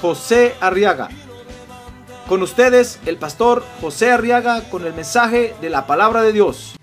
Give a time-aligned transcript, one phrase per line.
[0.00, 1.08] José Arriaga.
[2.28, 6.76] Con ustedes, el pastor José Arriaga con el mensaje de la palabra de Dios.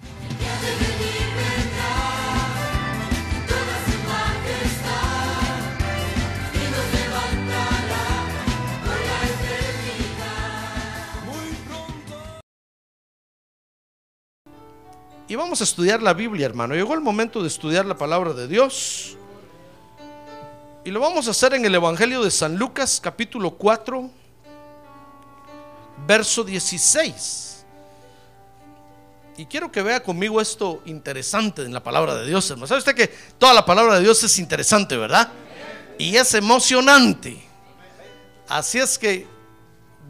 [15.33, 16.75] Y vamos a estudiar la Biblia, hermano.
[16.75, 19.17] Llegó el momento de estudiar la palabra de Dios.
[20.85, 24.09] Y lo vamos a hacer en el Evangelio de San Lucas, capítulo 4,
[26.05, 27.63] verso 16.
[29.37, 32.67] Y quiero que vea conmigo esto interesante en la palabra de Dios, hermano.
[32.67, 35.31] ¿Sabe usted que toda la palabra de Dios es interesante, verdad?
[35.97, 37.41] Y es emocionante.
[38.49, 39.25] Así es que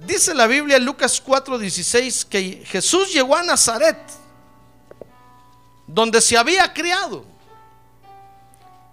[0.07, 3.99] dice la Biblia en Lucas 4, 16 que Jesús llegó a Nazaret
[5.85, 7.32] donde se había criado.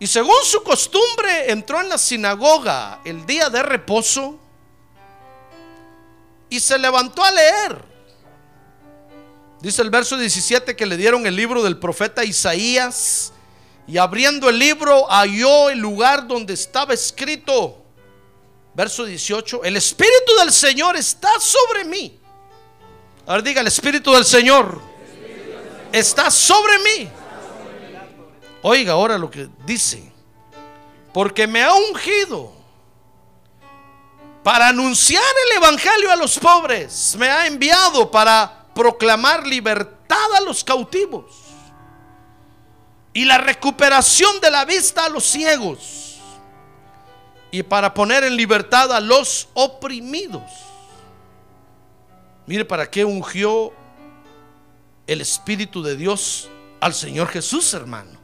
[0.01, 4.39] Y según su costumbre entró en la sinagoga el día de reposo
[6.49, 7.85] y se levantó a leer.
[9.61, 13.35] Dice el verso 17 que le dieron el libro del profeta Isaías
[13.87, 17.85] y abriendo el libro halló el lugar donde estaba escrito.
[18.73, 22.19] Verso 18, el Espíritu del Señor está sobre mí.
[23.27, 24.81] Ahora diga, el Espíritu del Señor
[25.93, 27.11] está sobre mí.
[28.63, 30.13] Oiga ahora lo que dice.
[31.13, 32.53] Porque me ha ungido
[34.43, 37.17] para anunciar el Evangelio a los pobres.
[37.19, 41.25] Me ha enviado para proclamar libertad a los cautivos
[43.13, 46.19] y la recuperación de la vista a los ciegos
[47.51, 50.43] y para poner en libertad a los oprimidos.
[52.47, 53.73] Mire para qué ungió
[55.07, 56.49] el Espíritu de Dios
[56.81, 58.20] al Señor Jesús, hermano.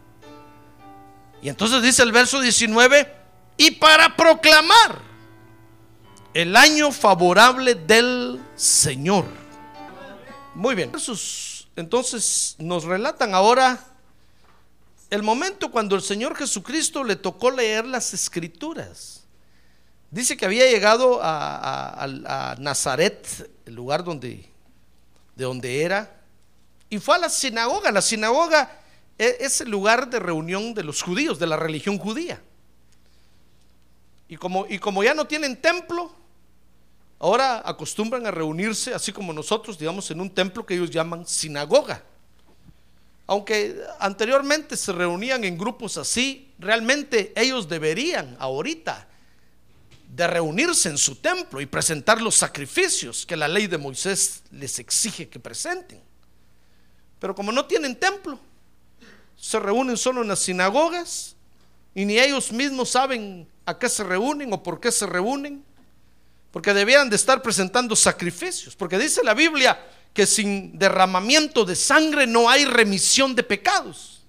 [1.42, 3.12] Y entonces dice el verso 19,
[3.56, 5.00] y para proclamar
[6.34, 9.24] el año favorable del Señor.
[10.54, 10.92] Muy bien.
[11.76, 13.78] Entonces nos relatan ahora
[15.10, 19.25] el momento cuando el Señor Jesucristo le tocó leer las escrituras.
[20.10, 24.48] Dice que había llegado a, a Nazaret, el lugar donde,
[25.34, 26.16] de donde era,
[26.88, 27.91] y fue a la sinagoga.
[27.91, 28.70] La sinagoga
[29.19, 32.43] es el lugar de reunión de los judíos, de la religión judía.
[34.28, 36.12] Y como, y como ya no tienen templo,
[37.19, 42.03] ahora acostumbran a reunirse, así como nosotros, digamos, en un templo que ellos llaman sinagoga.
[43.26, 49.09] Aunque anteriormente se reunían en grupos así, realmente ellos deberían ahorita
[50.15, 54.78] de reunirse en su templo y presentar los sacrificios que la ley de Moisés les
[54.78, 56.00] exige que presenten.
[57.19, 58.38] Pero como no tienen templo,
[59.36, 61.36] se reúnen solo en las sinagogas
[61.94, 65.64] y ni ellos mismos saben a qué se reúnen o por qué se reúnen,
[66.50, 69.78] porque debían de estar presentando sacrificios, porque dice la Biblia
[70.12, 74.25] que sin derramamiento de sangre no hay remisión de pecados.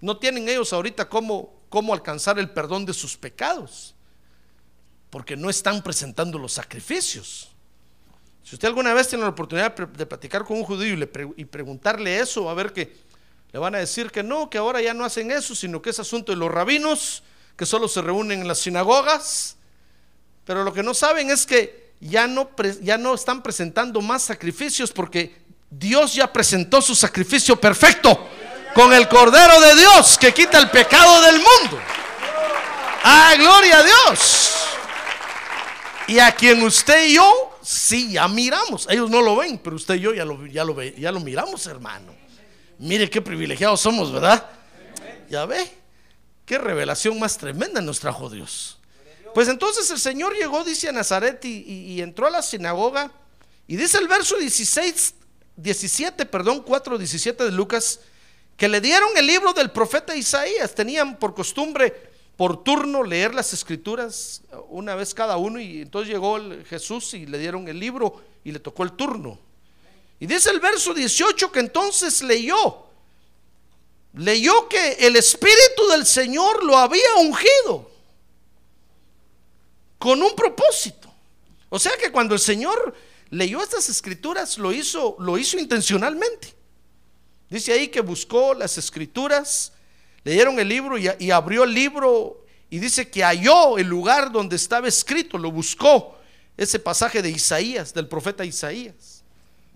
[0.00, 3.94] No tienen ellos ahorita cómo, cómo alcanzar el perdón de sus pecados,
[5.08, 7.50] porque no están presentando los sacrificios.
[8.42, 10.96] Si usted alguna vez tiene la oportunidad de platicar con un judío
[11.36, 12.96] y, preguntarle eso, va a ver que
[13.52, 15.98] le van a decir que no, que ahora ya no hacen eso, sino que es
[15.98, 17.22] asunto de los rabinos,
[17.56, 19.56] que solo se reúnen en las sinagogas.
[20.44, 22.50] Pero lo que no saben es que ya no,
[22.80, 25.36] ya no están presentando más sacrificios porque
[25.68, 28.28] Dios ya presentó su sacrificio perfecto
[28.74, 31.80] con el Cordero de Dios que quita el pecado del mundo.
[33.02, 34.52] ¡Ah, gloria a Dios!
[36.06, 38.86] Y a quien usted y yo sí, ya miramos.
[38.90, 41.66] Ellos no lo ven, pero usted y yo ya lo, ya lo, ya lo miramos,
[41.66, 42.19] hermano.
[42.80, 44.48] Mire qué privilegiados somos, ¿verdad?
[45.28, 45.70] Ya ve,
[46.46, 48.78] qué revelación más tremenda nos trajo Dios.
[49.34, 53.12] Pues entonces el Señor llegó, dice a Nazaret, y, entró a la sinagoga.
[53.66, 55.14] Y dice el verso 16,
[55.56, 58.00] 17, perdón, 4, 17 de Lucas,
[58.56, 60.74] que le dieron el libro del profeta Isaías.
[60.74, 64.40] Tenían por costumbre por turno leer las escrituras
[64.70, 68.58] una vez cada uno y entonces llegó Jesús y le dieron el libro y le
[68.58, 69.38] tocó el turno.
[70.20, 72.84] Y dice el verso 18 que entonces leyó,
[74.12, 77.90] leyó que el Espíritu del Señor lo había ungido
[79.98, 81.10] con un propósito.
[81.70, 82.94] O sea que cuando el Señor
[83.30, 86.54] leyó estas escrituras, lo hizo, lo hizo intencionalmente.
[87.48, 89.72] Dice ahí que buscó las escrituras,
[90.22, 94.56] leyeron el libro y, y abrió el libro y dice que halló el lugar donde
[94.56, 96.18] estaba escrito, lo buscó,
[96.58, 99.09] ese pasaje de Isaías, del profeta Isaías.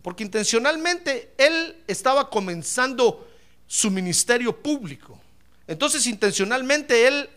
[0.04, 3.26] Porque intencionalmente él estaba comenzando
[3.66, 5.18] su ministerio público.
[5.66, 7.30] Entonces intencionalmente él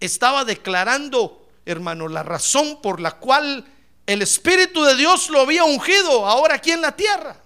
[0.00, 3.66] estaba declarando, hermano, la razón por la cual
[4.06, 7.38] el Espíritu de Dios lo había ungido ahora aquí en la tierra.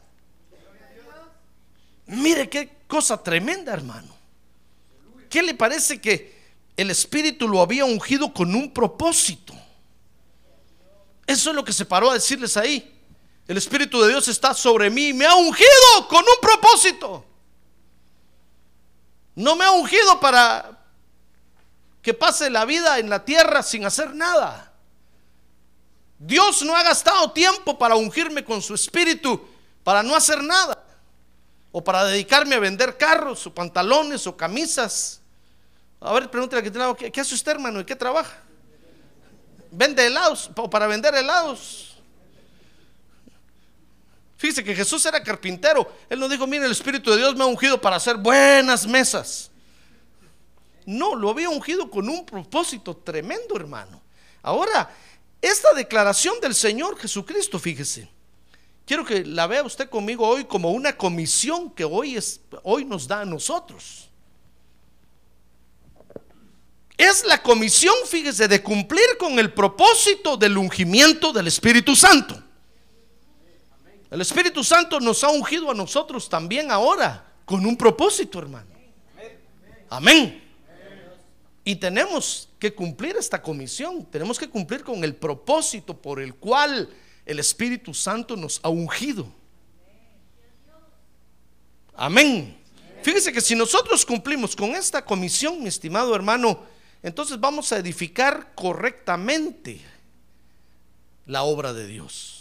[2.06, 4.14] Mire qué cosa tremenda, hermano.
[5.28, 6.32] ¿Qué le parece que
[6.76, 9.52] el Espíritu lo había ungido con un propósito?
[11.26, 12.99] Eso es lo que se paró a decirles ahí.
[13.48, 17.24] El Espíritu de Dios está sobre mí me ha ungido con un propósito.
[19.34, 20.78] No me ha ungido para
[22.02, 24.72] que pase la vida en la tierra sin hacer nada.
[26.18, 29.42] Dios no ha gastado tiempo para ungirme con su espíritu
[29.82, 30.84] para no hacer nada.
[31.72, 35.20] O para dedicarme a vender carros o pantalones o camisas.
[36.00, 37.80] A ver, pregúntale que tiene ¿qué, ¿qué hace usted, hermano?
[37.80, 38.42] ¿Y qué trabaja?
[39.70, 41.89] Vende helados o para vender helados.
[44.40, 45.86] Fíjese que Jesús era carpintero.
[46.08, 49.50] Él no dijo, mire, el Espíritu de Dios me ha ungido para hacer buenas mesas.
[50.86, 54.00] No, lo había ungido con un propósito tremendo, hermano.
[54.42, 54.96] Ahora,
[55.42, 58.08] esta declaración del Señor Jesucristo, fíjese,
[58.86, 63.06] quiero que la vea usted conmigo hoy como una comisión que hoy, es, hoy nos
[63.06, 64.08] da a nosotros.
[66.96, 72.42] Es la comisión, fíjese, de cumplir con el propósito del ungimiento del Espíritu Santo.
[74.10, 78.70] El Espíritu Santo nos ha ungido a nosotros también ahora con un propósito, hermano.
[79.88, 80.42] Amén.
[81.64, 86.88] Y tenemos que cumplir esta comisión, tenemos que cumplir con el propósito por el cual
[87.24, 89.32] el Espíritu Santo nos ha ungido.
[91.94, 92.56] Amén.
[93.02, 96.64] Fíjese que si nosotros cumplimos con esta comisión, mi estimado hermano,
[97.02, 99.80] entonces vamos a edificar correctamente
[101.26, 102.39] la obra de Dios.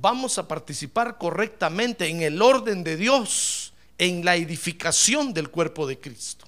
[0.00, 5.98] Vamos a participar correctamente en el orden de Dios, en la edificación del cuerpo de
[5.98, 6.46] Cristo.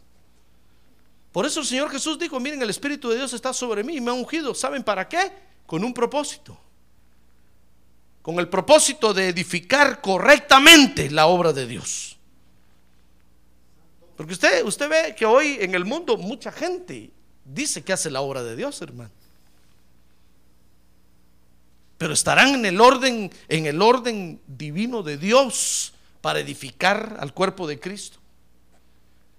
[1.31, 4.01] Por eso el Señor Jesús dijo, miren, el Espíritu de Dios está sobre mí y
[4.01, 4.55] me ha ungido.
[4.55, 5.33] ¿Saben para qué?
[5.67, 6.57] Con un propósito.
[8.23, 12.17] Con el propósito de edificar correctamente la obra de Dios.
[14.17, 17.11] Porque usted, usted ve que hoy en el mundo mucha gente
[17.45, 19.11] dice que hace la obra de Dios, hermano.
[21.99, 27.67] Pero estarán en el orden, en el orden divino de Dios para edificar al cuerpo
[27.67, 28.19] de Cristo.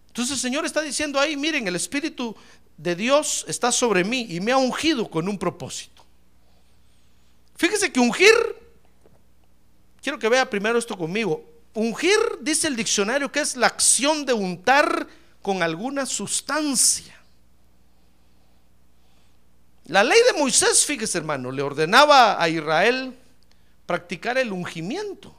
[0.08, 2.36] Entonces el Señor está diciendo ahí, miren, el Espíritu
[2.78, 6.06] de Dios está sobre mí y me ha ungido con un propósito.
[7.58, 8.34] Fíjese que ungir,
[10.02, 11.44] quiero que vea primero esto conmigo,
[11.74, 15.08] ungir dice el diccionario que es la acción de untar
[15.42, 17.15] con alguna sustancia.
[19.88, 23.16] La ley de Moisés, fíjese hermano, le ordenaba a Israel
[23.86, 25.34] practicar el ungimiento.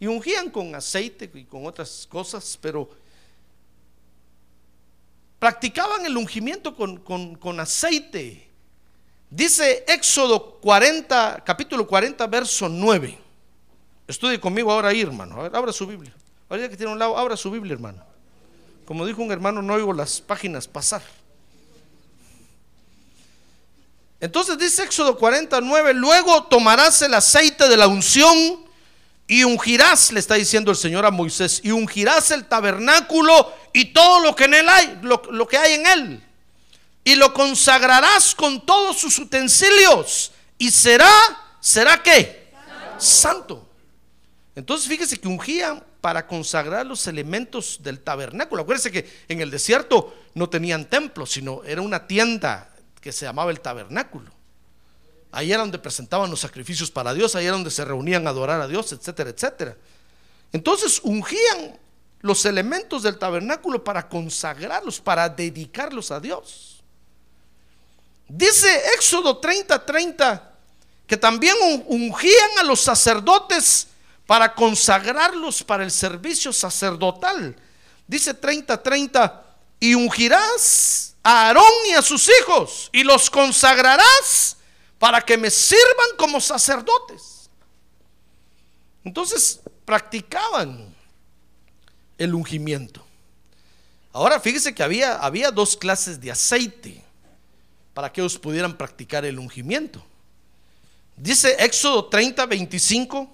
[0.00, 2.90] Y ungían con aceite y con otras cosas, pero
[5.38, 8.48] practicaban el ungimiento con, aceite.
[9.30, 13.16] Dice Éxodo 40, capítulo 40, verso 9.
[14.08, 15.38] Estudie conmigo ahora ahí, hermano.
[15.38, 16.12] A ver, abra su Biblia.
[16.48, 18.04] Ahora que tiene un lado, abra su Biblia, hermano.
[18.84, 21.02] Como dijo un hermano, no oigo las páginas pasar.
[24.22, 28.64] Entonces dice Éxodo 49, luego tomarás el aceite de la unción
[29.26, 34.20] y ungirás, le está diciendo el Señor a Moisés, y ungirás el tabernáculo y todo
[34.20, 36.24] lo que en él hay, lo, que hay en él.
[37.02, 40.30] Y lo consagrarás con todos sus utensilios.
[40.56, 41.10] Y será,
[41.58, 42.52] ¿será qué?
[42.98, 43.68] Santo.
[44.54, 48.62] Entonces fíjese que ungían para consagrar los elementos del tabernáculo.
[48.62, 52.71] Acuérdense que en el desierto no tenían templo, sino era una tienda
[53.02, 54.30] que se llamaba el tabernáculo.
[55.32, 58.60] Ahí era donde presentaban los sacrificios para Dios, ahí era donde se reunían a adorar
[58.60, 59.76] a Dios, etcétera, etcétera.
[60.52, 61.78] Entonces ungían
[62.20, 66.82] los elementos del tabernáculo para consagrarlos, para dedicarlos a Dios.
[68.28, 70.50] Dice Éxodo 30, 30
[71.06, 71.56] que también
[71.88, 73.88] ungían a los sacerdotes
[74.26, 77.56] para consagrarlos para el servicio sacerdotal.
[78.06, 79.44] Dice 30, 30,
[79.80, 84.56] y ungirás a Aarón y a sus hijos y los consagrarás
[84.98, 87.50] para que me sirvan como sacerdotes.
[89.04, 90.94] Entonces practicaban
[92.18, 93.04] el ungimiento.
[94.12, 97.02] Ahora fíjese que había, había dos clases de aceite.
[97.94, 100.02] para que ellos pudieran practicar el ungimiento.
[101.14, 103.30] Dice Éxodo 30, 25,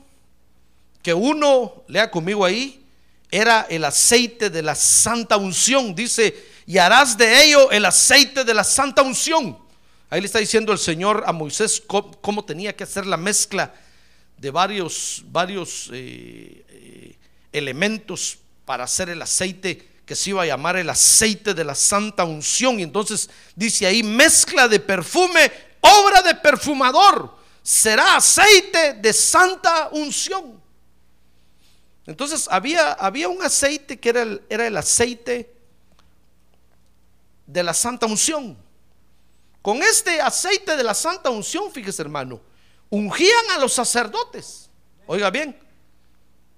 [1.01, 2.85] que uno, lea conmigo ahí,
[3.31, 5.95] era el aceite de la santa unción.
[5.95, 6.35] Dice,
[6.69, 9.59] y harás de ello el aceite de la santa unción.
[10.11, 13.73] Ahí le está diciendo el Señor a Moisés cómo, tenía que hacer la mezcla
[14.37, 17.17] de varios, varios eh, eh,
[17.53, 22.25] elementos para hacer el aceite que se iba a llamar el aceite de la santa
[22.25, 22.79] unción.
[22.79, 30.63] Y entonces dice ahí, mezcla de perfume, obra de perfumador, será aceite de santa unción.
[32.05, 35.58] Entonces había, había un aceite que era el, era el aceite
[37.49, 38.57] de la santa unción.
[39.63, 42.41] Con este aceite de la santa unción, fíjese hermano,
[42.91, 44.71] ungían a los sacerdotes.
[45.07, 45.59] Oiga bien,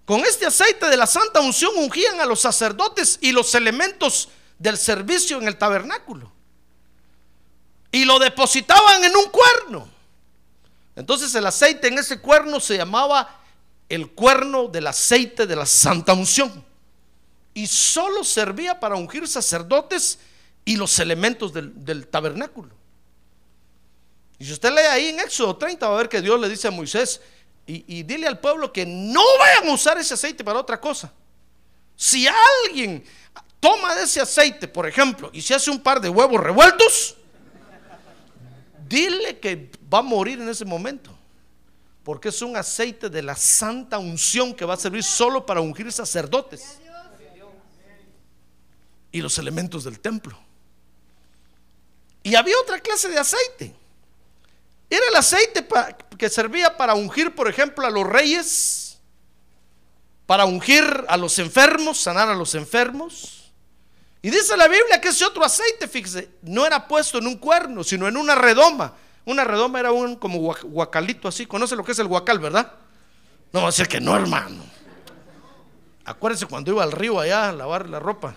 [0.04, 4.28] con este aceite de la santa unción ungían a los sacerdotes y los elementos
[4.58, 6.30] del servicio en el tabernáculo.
[7.92, 9.88] Y lo depositaban en un cuerno.
[10.96, 13.40] Entonces el aceite en ese cuerno se llamaba
[13.88, 16.64] el cuerno del aceite de la santa unción.
[17.54, 20.18] Y solo servía para ungir sacerdotes
[20.64, 22.74] y los elementos del, tabernáculo.
[24.38, 26.68] Y si usted lee ahí en Éxodo 30, va a ver que Dios le dice
[26.68, 27.20] a Moisés,
[27.66, 31.12] y, dile al pueblo que no vayan a usar ese aceite para otra cosa.
[31.94, 32.26] Si
[32.66, 33.04] alguien
[33.60, 37.16] toma de ese aceite, por ejemplo, y se hace un par de huevos revueltos,
[38.88, 41.16] dile que va a morir en ese momento.
[42.02, 45.92] Porque es un aceite de la santa unción que va a servir solo para ungir
[45.92, 46.80] sacerdotes
[49.12, 50.36] y los elementos del templo.
[52.22, 53.74] Y había otra clase de aceite.
[54.88, 55.66] Era el aceite
[56.18, 58.98] que servía para ungir, por ejemplo, a los reyes,
[60.26, 63.52] para ungir a los enfermos, sanar a los enfermos.
[64.22, 67.82] Y dice la Biblia que ese otro aceite, fíjese, no era puesto en un cuerno,
[67.84, 68.94] sino en una redoma.
[69.24, 71.46] Una redoma era un como guacalito así.
[71.46, 72.72] ¿Conoce lo que es el guacal, verdad?
[73.52, 74.64] No va a decir que no, hermano.
[76.04, 78.34] Acuérdense cuando iba al río allá a lavar la ropa.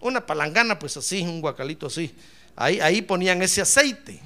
[0.00, 2.14] Una palangana, pues así, un guacalito así.
[2.56, 4.20] Ahí, ponían ese aceite.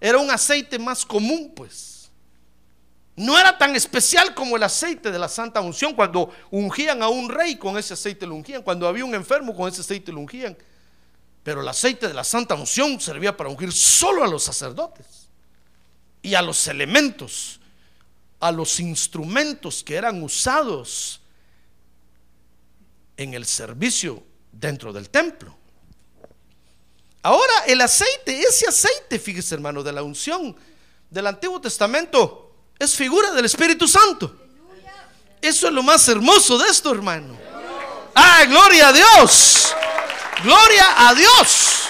[0.00, 2.10] Era un aceite más común, pues.
[3.14, 5.94] No era tan especial como el aceite de la Santa Unción.
[5.94, 8.62] Cuando ungían a un rey con ese aceite lo ungían.
[8.62, 10.56] Cuando había un enfermo con ese aceite lo ungían.
[11.42, 15.28] Pero el aceite de la Santa Unción servía para ungir solo a los sacerdotes
[16.22, 17.60] y a los elementos,
[18.38, 21.20] a los instrumentos que eran usados
[23.16, 25.61] en el servicio dentro del templo.
[27.22, 30.56] Ahora el aceite, ese aceite, fíjese hermano, de la unción
[31.08, 34.34] del Antiguo Testamento es figura del Espíritu Santo.
[35.40, 37.36] Eso es lo más hermoso de esto, hermano.
[38.14, 39.74] Ah, gloria a Dios.
[40.42, 41.82] Gloria a Dios.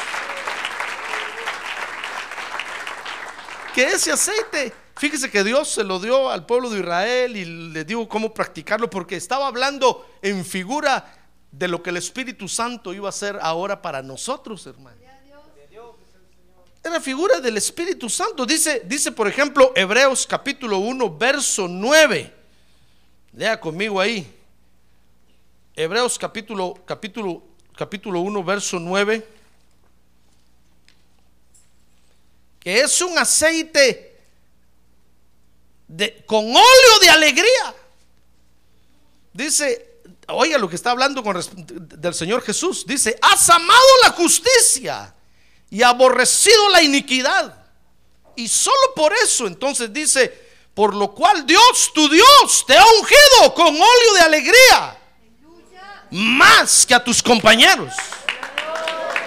[3.75, 7.85] Que ese aceite, fíjese que Dios se lo dio al pueblo de Israel y le
[7.85, 11.15] dijo cómo practicarlo porque estaba hablando en figura
[11.51, 15.02] de lo que el Espíritu Santo iba a hacer ahora para nosotros, hermano.
[16.85, 18.45] Era figura del Espíritu Santo.
[18.45, 22.35] Dice, dice por ejemplo, Hebreos capítulo 1, verso 9.
[23.35, 24.31] Lea conmigo ahí.
[25.75, 27.43] Hebreos capítulo, capítulo
[27.77, 29.27] capítulo 1, verso 9,
[32.61, 34.21] que es un aceite
[35.89, 37.75] de, con óleo de alegría.
[39.33, 41.41] Dice, oiga lo que está hablando con,
[41.99, 42.85] del Señor Jesús.
[42.87, 45.15] Dice, has amado la justicia
[45.73, 47.57] y aborrecido la iniquidad.
[48.37, 50.29] Y solo por eso entonces dice,
[50.75, 54.99] por lo cual Dios, tu Dios, te ha ungido con óleo de alegría
[56.11, 57.95] más que a tus compañeros.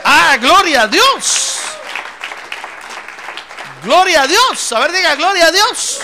[0.03, 1.55] Ah, gloria a Dios.
[3.83, 4.71] Gloria a Dios.
[4.71, 5.99] A ver, diga, gloria a Dios.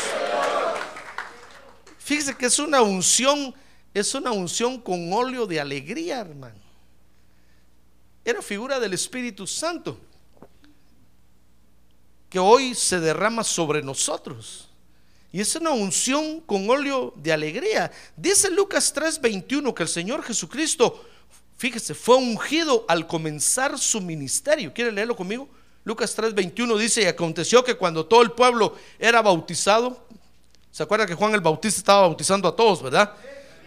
[1.99, 3.53] Fíjese que es una unción,
[3.93, 6.59] es una unción con óleo de alegría, hermano.
[8.25, 9.99] Era figura del Espíritu Santo
[12.31, 14.69] que hoy se derrama sobre nosotros.
[15.33, 17.91] Y es una unción con óleo de alegría.
[18.15, 21.05] Dice Lucas 3:21 que el Señor Jesucristo,
[21.57, 24.73] fíjese, fue ungido al comenzar su ministerio.
[24.73, 25.49] ¿Quiere leerlo conmigo?
[25.83, 30.05] Lucas 3:21 dice, y aconteció que cuando todo el pueblo era bautizado,
[30.71, 33.13] ¿se acuerda que Juan el Bautista estaba bautizando a todos, verdad?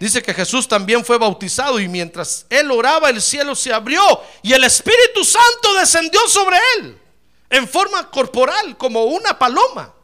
[0.00, 4.02] Dice que Jesús también fue bautizado y mientras él oraba el cielo se abrió
[4.42, 7.03] y el Espíritu Santo descendió sobre él
[7.50, 9.94] en forma corporal como una paloma.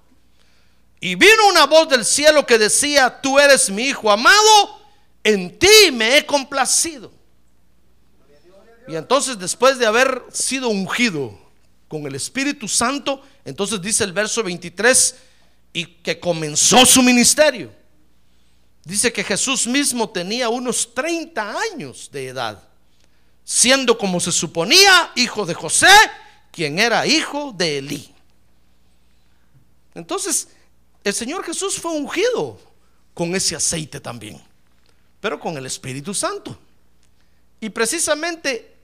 [1.01, 4.81] Y vino una voz del cielo que decía, tú eres mi hijo amado,
[5.25, 7.11] en ti me he complacido.
[8.87, 11.39] Y entonces después de haber sido ungido
[11.89, 15.15] con el Espíritu Santo, entonces dice el verso 23,
[15.73, 17.73] y que comenzó su ministerio.
[18.85, 22.63] Dice que Jesús mismo tenía unos 30 años de edad,
[23.45, 25.89] siendo como se suponía hijo de José,
[26.51, 28.15] quien era hijo de Elí.
[29.95, 30.49] Entonces,
[31.05, 32.59] el Señor Jesús fue ungido
[33.15, 34.41] con ese aceite también,
[35.21, 36.59] pero con el Espíritu Santo.
[37.61, 38.75] Y precisamente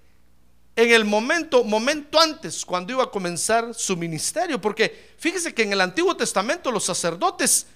[0.77, 5.73] en el momento, momento antes, cuando iba a comenzar su ministerio, porque fíjese que en
[5.73, 7.67] el Antiguo Testamento los sacerdotes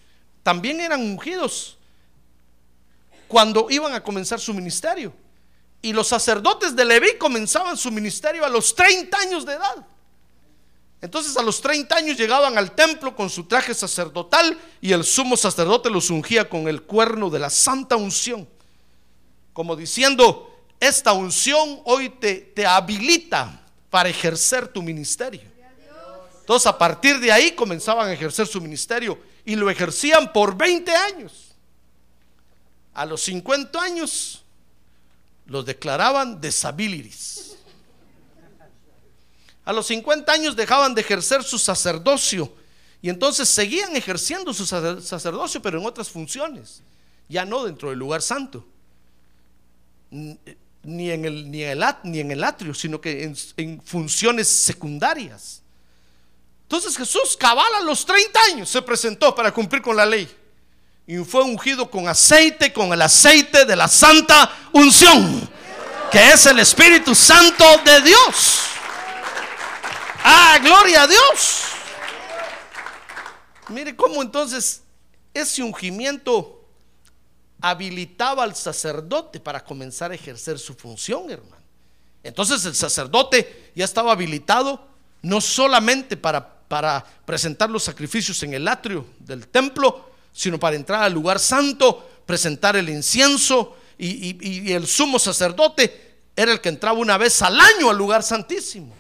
[0.42, 1.78] también eran ungidos
[3.26, 5.14] cuando iban a comenzar su ministerio.
[5.82, 9.86] Y los sacerdotes de Leví comenzaban su ministerio a los 30 años de edad.
[11.00, 15.36] Entonces a los 30 años llegaban al templo con su traje sacerdotal y el sumo
[15.36, 18.46] sacerdote los ungía con el cuerno de la santa unción.
[19.54, 25.42] Como diciendo, esta unción hoy te, te habilita para ejercer tu ministerio.
[26.40, 30.90] Entonces a partir de ahí comenzaban a ejercer su ministerio y lo ejercían por 20
[30.92, 31.54] años.
[32.92, 34.39] A los 50 años
[35.50, 37.56] los declaraban disabilities.
[39.64, 42.54] A los 50 años dejaban de ejercer su sacerdocio
[43.02, 46.82] y entonces seguían ejerciendo su sacerdocio, pero en otras funciones,
[47.28, 48.64] ya no dentro del lugar santo,
[50.10, 55.62] ni en el, ni el, ni en el atrio, sino que en, en funciones secundarias.
[56.62, 60.28] Entonces Jesús, cabal a los 30 años, se presentó para cumplir con la ley
[61.06, 65.48] y fue ungido con aceite, con el aceite de la santa unción,
[66.10, 68.60] que es el Espíritu Santo de Dios.
[70.22, 71.62] Ah, gloria a Dios.
[73.68, 74.82] Mire cómo entonces
[75.32, 76.64] ese ungimiento
[77.60, 81.62] habilitaba al sacerdote para comenzar a ejercer su función, hermano.
[82.22, 84.86] Entonces el sacerdote ya estaba habilitado
[85.22, 91.02] no solamente para, para presentar los sacrificios en el atrio del templo, sino para entrar
[91.02, 97.18] al lugar santo, presentar el incienso y, el sumo sacerdote era el que entraba una
[97.18, 98.94] vez al año al lugar santísimo.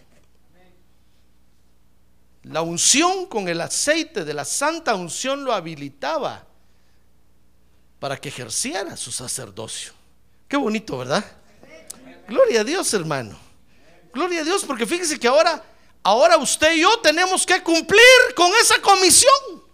[2.42, 6.44] La unción con el aceite de la santa unción lo habilitaba
[7.98, 9.92] para que ejerciera su sacerdocio.
[10.48, 11.24] Qué bonito, ¿verdad?
[12.26, 13.38] Gloria a Dios, hermano.
[14.12, 15.62] Gloria a Dios, porque fíjese que ahora,
[16.02, 19.69] ahora usted y yo tenemos que cumplir con esa comisión.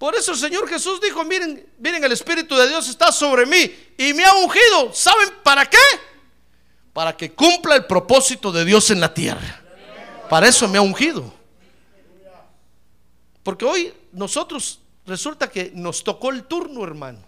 [0.00, 3.72] Por eso el Señor Jesús dijo, miren, miren, el Espíritu de Dios está sobre mí
[3.96, 4.92] y me ha ungido.
[4.92, 5.78] ¿Saben para qué?
[6.92, 9.60] para que cumpla el propósito de Dios en la tierra.
[10.28, 11.32] Para eso me ha ungido.
[13.42, 17.18] Porque hoy nosotros resulta que nos tocó el turno, hermano.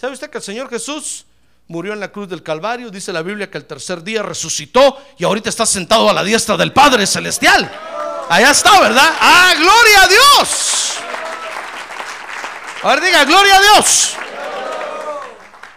[0.00, 1.26] ¿Sabe usted que el Señor Jesús
[1.68, 2.90] murió en la cruz del Calvario?
[2.90, 6.56] Dice la Biblia que el tercer día resucitó y ahorita está sentado a la diestra
[6.56, 7.70] del Padre Celestial.
[8.28, 9.16] Allá está, ¿verdad?
[9.20, 10.81] Ah, gloria a Dios.
[12.82, 14.16] A ver, diga, gloria a Dios.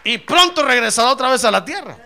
[0.03, 1.97] Y pronto regresará otra vez a la tierra.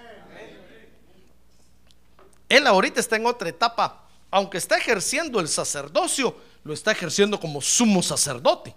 [2.49, 4.05] Él ahorita está en otra etapa.
[4.31, 8.75] Aunque está ejerciendo el sacerdocio, lo está ejerciendo como sumo sacerdote.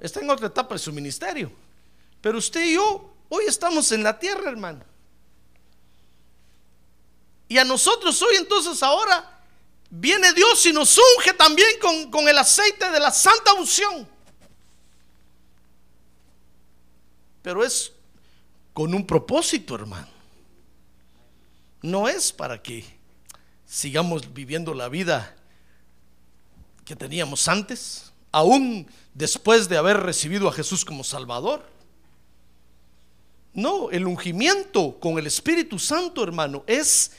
[0.00, 1.50] Está en otra etapa de su ministerio.
[2.20, 4.84] Pero usted y yo hoy estamos en la tierra, hermano.
[7.48, 9.40] Y a nosotros hoy entonces ahora
[9.88, 14.15] viene Dios y nos unge también con, con el aceite de la santa unción.
[17.46, 17.92] Pero es
[18.74, 20.16] con un propósito, hermano
[21.86, 22.84] no es para que
[23.64, 25.36] sigamos viviendo la vida
[26.84, 31.64] que teníamos antes, aún después de haber recibido a Jesús como Salvador.
[33.54, 37.12] No, el ungimiento con el Espíritu Santo, hermano, es,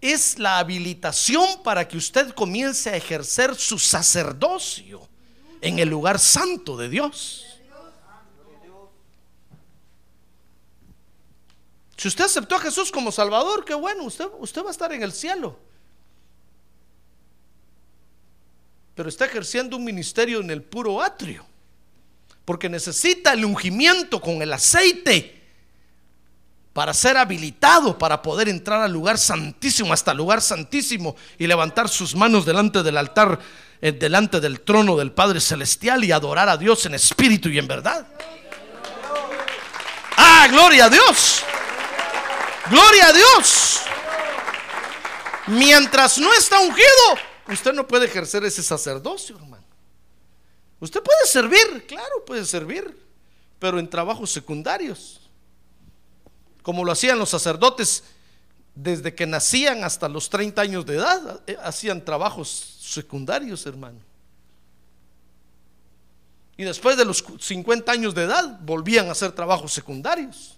[0.00, 5.08] es la habilitación para que usted comience a ejercer su sacerdocio
[5.60, 7.51] en el lugar santo de Dios.
[12.02, 15.04] Si usted aceptó a Jesús como Salvador, qué bueno, usted, usted va a estar en
[15.04, 15.56] el cielo.
[18.96, 21.46] Pero está ejerciendo un ministerio en el puro atrio.
[22.44, 25.44] Porque necesita el ungimiento con el aceite
[26.72, 31.88] para ser habilitado para poder entrar al lugar santísimo, hasta el lugar santísimo y levantar
[31.88, 33.38] sus manos delante del altar,
[33.80, 37.68] eh, delante del trono del Padre Celestial y adorar a Dios en espíritu y en
[37.68, 38.04] verdad.
[40.16, 41.31] Ah, gloria a Dios.
[42.72, 43.80] Gloria a Dios.
[45.48, 49.62] Mientras no está ungido, usted no puede ejercer ese sacerdocio, hermano.
[50.80, 52.98] Usted puede servir, claro, puede servir,
[53.58, 55.20] pero en trabajos secundarios.
[56.62, 58.04] Como lo hacían los sacerdotes
[58.74, 63.98] desde que nacían hasta los 30 años de edad, eh, hacían trabajos secundarios, hermano.
[66.56, 70.56] Y después de los 50 años de edad, volvían a hacer trabajos secundarios.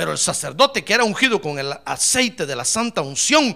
[0.00, 3.54] Pero el sacerdote que era ungido con el aceite de la santa unción,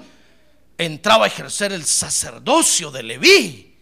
[0.76, 3.74] entraba a ejercer el sacerdocio de Leví.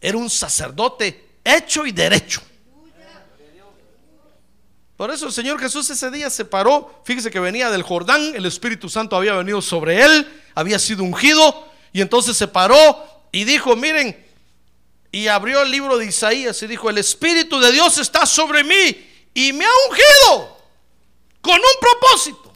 [0.00, 2.42] Era un sacerdote hecho y derecho.
[4.96, 8.44] Por eso el Señor Jesús ese día se paró, fíjese que venía del Jordán, el
[8.44, 13.76] Espíritu Santo había venido sobre él, había sido ungido, y entonces se paró y dijo,
[13.76, 14.26] miren,
[15.12, 19.08] y abrió el libro de Isaías y dijo, el Espíritu de Dios está sobre mí
[19.34, 20.57] y me ha ungido
[21.40, 22.52] con un propósito.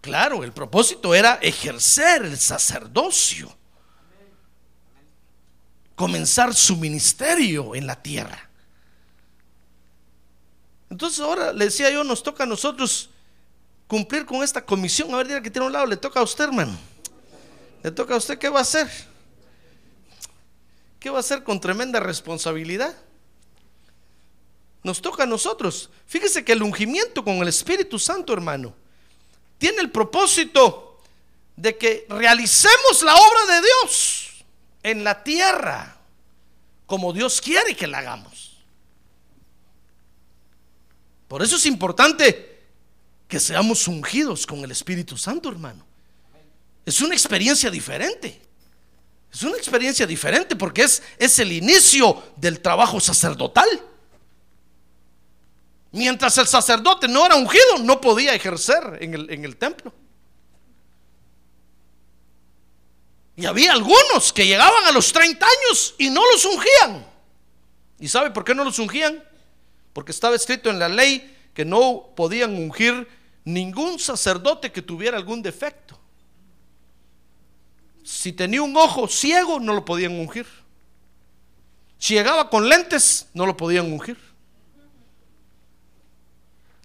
[0.00, 3.54] Claro, el propósito era ejercer el sacerdocio,
[5.94, 8.48] comenzar su ministerio en la tierra.
[10.90, 13.10] Entonces ahora le decía yo, nos toca a nosotros
[13.86, 15.12] cumplir con esta comisión.
[15.12, 16.78] A ver, diga que tiene un lado, le toca a usted, hermano.
[17.82, 18.88] Le toca a usted, ¿qué va a hacer?
[20.98, 22.94] ¿Qué va a hacer con tremenda responsabilidad?
[24.82, 25.90] Nos toca a nosotros.
[26.06, 28.74] Fíjese que el ungimiento con el Espíritu Santo, hermano,
[29.58, 31.00] tiene el propósito
[31.56, 34.44] de que realicemos la obra de Dios
[34.82, 35.98] en la tierra
[36.86, 38.56] como Dios quiere que la hagamos.
[41.26, 42.62] Por eso es importante
[43.28, 45.84] que seamos ungidos con el Espíritu Santo, hermano.
[46.86, 48.40] Es una experiencia diferente.
[49.30, 53.68] Es una experiencia diferente porque es, es el inicio del trabajo sacerdotal.
[55.92, 59.92] Mientras el sacerdote no era ungido, no podía ejercer en el, en el templo.
[63.36, 67.06] Y había algunos que llegaban a los 30 años y no los ungían.
[68.00, 69.22] ¿Y sabe por qué no los ungían?
[69.98, 73.08] porque estaba escrito en la ley que no podían ungir
[73.44, 75.98] ningún sacerdote que tuviera algún defecto.
[78.04, 80.46] Si tenía un ojo ciego, no lo podían ungir.
[81.98, 84.16] Si llegaba con lentes, no lo podían ungir.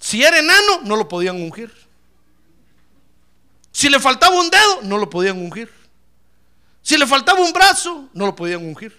[0.04, 1.72] Si era enano, no lo podían ungir.
[3.72, 5.72] Si le faltaba un dedo, no lo podían ungir.
[6.82, 8.94] Si le faltaba un brazo, no lo podían ungir.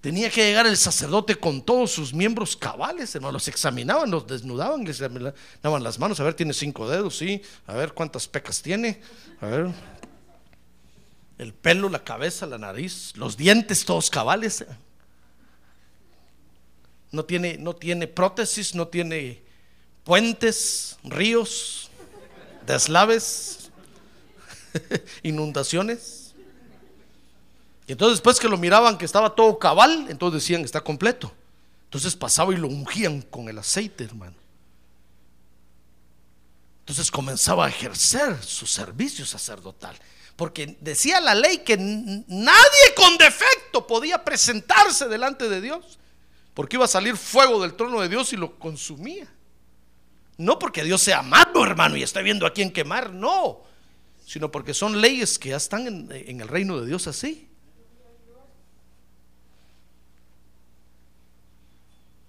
[0.00, 3.32] Tenía que llegar el sacerdote con todos sus miembros cabales, hermano.
[3.32, 6.20] Los examinaban, los desnudaban, les examinaban las manos.
[6.20, 7.42] A ver, tiene cinco dedos, sí.
[7.66, 9.00] A ver cuántas pecas tiene.
[9.40, 9.70] A ver.
[11.36, 14.64] El pelo, la cabeza, la nariz, los dientes, todos cabales.
[17.10, 19.42] No tiene, no tiene prótesis, no tiene
[20.04, 21.90] puentes, ríos,
[22.66, 23.70] deslaves,
[25.22, 26.34] inundaciones.
[27.86, 31.32] Y entonces después que lo miraban que estaba todo cabal, entonces decían está completo.
[31.84, 34.36] Entonces pasaba y lo ungían con el aceite, hermano.
[36.80, 39.96] Entonces comenzaba a ejercer su servicio sacerdotal.
[40.34, 45.99] Porque decía la ley que nadie con defecto podía presentarse delante de Dios.
[46.60, 49.26] Porque iba a salir fuego del trono de Dios y lo consumía.
[50.36, 53.62] No porque Dios sea malo, hermano, y está viendo a quién quemar, no.
[54.26, 57.48] Sino porque son leyes que ya están en, el reino de Dios así.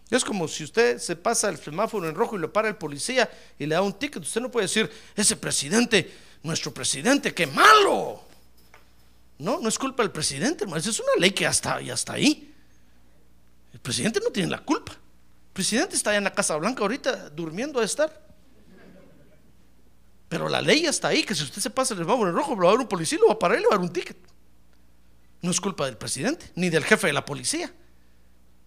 [0.09, 3.29] Es como si usted se pasa el semáforo en rojo y lo para el policía
[3.59, 4.23] y le da un ticket.
[4.23, 6.09] Usted no puede decir, ese presidente,
[6.41, 8.23] nuestro presidente, qué malo.
[9.39, 10.79] No, no es culpa del presidente, hermano.
[10.79, 12.47] Es una ley que ya está, ya está ahí.
[13.81, 14.91] Presidente no tiene la culpa.
[14.91, 18.29] El presidente está allá en la Casa Blanca ahorita durmiendo a estar.
[20.29, 22.61] Pero la ley está ahí, que si usted se pasa el semáforo en rojo, lo
[22.61, 23.91] va a dar un policía, lo va a parar y le va a dar un
[23.91, 24.15] ticket.
[25.41, 27.73] No es culpa del presidente, ni del jefe de la policía.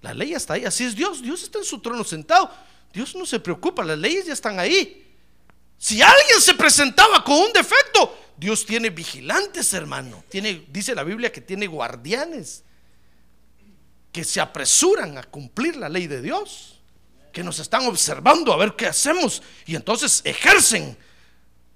[0.03, 1.23] La ley está ahí, así es Dios.
[1.23, 2.51] Dios está en su trono sentado.
[2.93, 5.17] Dios no se preocupa, las leyes ya están ahí.
[5.79, 10.23] Si alguien se presentaba con un defecto, Dios tiene vigilantes, hermano.
[10.29, 12.65] Tiene, dice la Biblia que tiene guardianes
[14.15, 16.79] que se apresuran a cumplir la ley de Dios,
[17.33, 20.97] que nos están observando a ver qué hacemos y entonces ejercen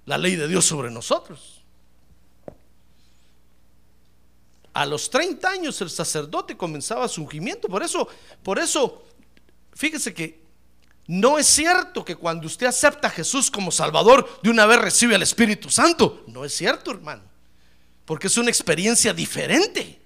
[0.05, 1.65] la ley de Dios sobre nosotros.
[4.71, 7.67] A los 30 años el sacerdote comenzaba su ungimiento.
[7.67, 8.07] Por eso,
[8.41, 9.03] por eso,
[9.73, 10.41] fíjese que
[11.07, 15.15] no es cierto que cuando usted acepta a Jesús como Salvador, de una vez recibe
[15.15, 16.23] al Espíritu Santo.
[16.27, 17.23] No es cierto, hermano.
[18.05, 19.98] Porque es una experiencia diferente.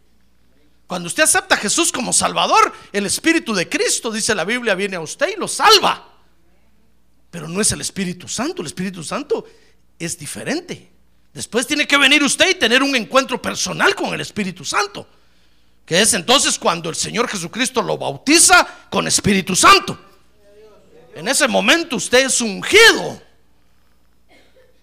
[0.88, 4.98] Cuando usted acepta a Jesús como Salvador, el Espíritu de Cristo, dice la Biblia, viene
[4.98, 6.10] a usted y lo salva.
[7.32, 8.62] Pero no es el Espíritu Santo.
[8.62, 9.46] El Espíritu Santo
[9.98, 10.92] es diferente.
[11.34, 15.08] Después tiene que venir usted y tener un encuentro personal con el Espíritu Santo.
[15.86, 19.98] Que es entonces cuando el Señor Jesucristo lo bautiza con Espíritu Santo.
[21.16, 23.22] En ese momento usted es ungido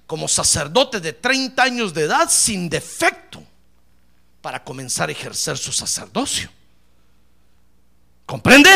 [0.07, 3.45] como sacerdote de 30 años de edad sin defecto
[4.41, 6.51] para comenzar a ejercer su sacerdocio.
[8.27, 8.71] ¿Comprende?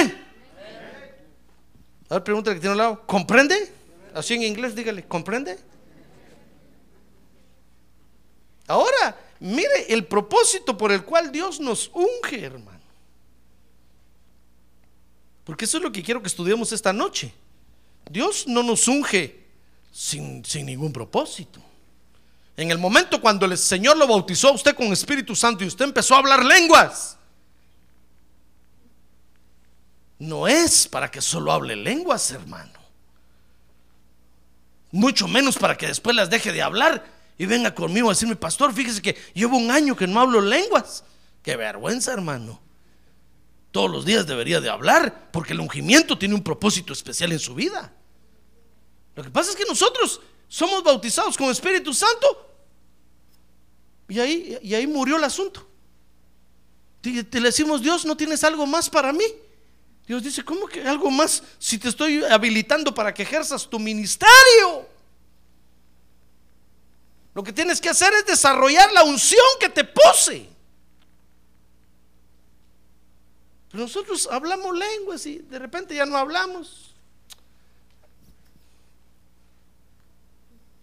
[2.08, 3.06] A ver, pregúntale que tiene al lado.
[3.06, 3.72] ¿Comprende?
[4.14, 5.58] Así en inglés, dígale, ¿comprende?
[8.66, 12.80] Ahora, mire el propósito por el cual Dios nos unge, hermano.
[15.44, 17.32] Porque eso es lo que quiero que estudiemos esta noche.
[18.10, 19.44] Dios no nos unge
[19.92, 21.60] sin, sin ningún propósito.
[22.56, 25.86] En el momento cuando el Señor lo bautizó a usted con Espíritu Santo y usted
[25.86, 27.18] empezó a hablar lenguas,
[30.18, 32.78] no es para que solo hable lenguas, hermano.
[34.92, 37.04] Mucho menos para que después las deje de hablar
[37.36, 41.02] y venga conmigo a decirme, pastor, fíjese que llevo un año que no hablo lenguas.
[41.42, 42.60] Qué vergüenza, hermano.
[43.72, 47.56] Todos los días debería de hablar porque el ungimiento tiene un propósito especial en su
[47.56, 47.92] vida.
[49.16, 50.20] Lo que pasa es que nosotros
[50.54, 52.48] somos bautizados con Espíritu Santo
[54.08, 55.66] y ahí, y ahí murió el asunto.
[57.00, 59.24] Te, te le decimos, Dios, ¿no tienes algo más para mí?
[60.06, 64.88] Dios dice, ¿cómo que algo más si te estoy habilitando para que ejerzas tu ministerio?
[67.34, 70.48] Lo que tienes que hacer es desarrollar la unción que te puse.
[73.72, 76.93] Pero nosotros hablamos lenguas y de repente ya no hablamos.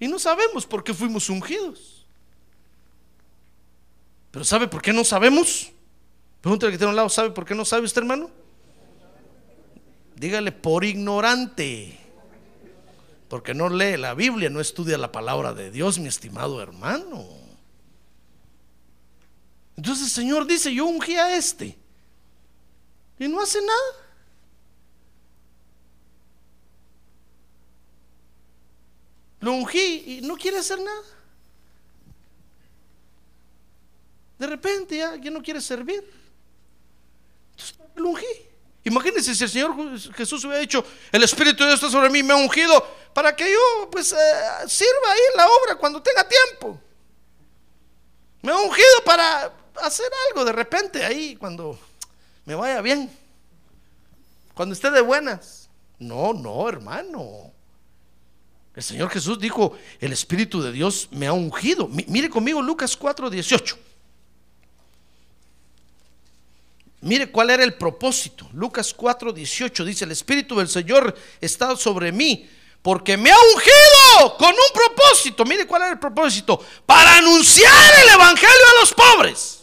[0.02, 2.08] Y no sabemos por qué fuimos ungidos.
[4.32, 5.72] Pero ¿sabe por qué no sabemos?
[6.42, 8.32] Pregúntale que tiene un lado, ¿sabe por qué no sabe usted, hermano?
[10.16, 12.00] Dígale por ignorante.
[13.30, 17.28] Porque no lee la Biblia, no estudia la palabra de Dios, mi estimado hermano.
[19.78, 21.78] Entonces el Señor dice, yo ungí a este.
[23.20, 24.01] Y no hace nada.
[29.42, 31.02] Lo ungí y no quiere hacer nada.
[34.40, 36.04] De repente ya, ya no quiere servir.
[37.52, 38.26] Entonces lo ungí.
[38.84, 39.76] Imagínense si el Señor
[40.16, 43.52] Jesús hubiera dicho, el Espíritu de Dios está sobre mí, me ha ungido para que
[43.52, 44.16] yo pues eh,
[44.68, 46.80] sirva ahí en la obra cuando tenga tiempo.
[48.42, 51.78] Me ha ungido para hacer algo de repente ahí cuando
[52.46, 53.16] me vaya bien.
[54.56, 55.70] Cuando esté de buenas.
[56.00, 57.51] No, no, hermano.
[58.82, 61.88] El Señor Jesús dijo, el Espíritu de Dios me ha ungido.
[61.88, 63.78] mire conmigo Lucas 4, 18.
[67.02, 68.50] Mire cuál era el propósito.
[68.54, 72.50] Lucas 4, 18 dice, el Espíritu del Señor está sobre mí
[72.82, 75.46] porque me ha ungido con un propósito.
[75.46, 76.60] Mire cuál era el propósito.
[76.84, 79.60] Para anunciar el Evangelio a los pobres.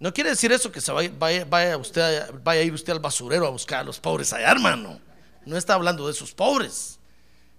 [0.00, 3.46] No quiere decir eso que se vaya, vaya, usted, vaya a ir usted al basurero
[3.46, 5.00] a buscar a los pobres allá, hermano.
[5.46, 6.98] No está hablando de esos pobres.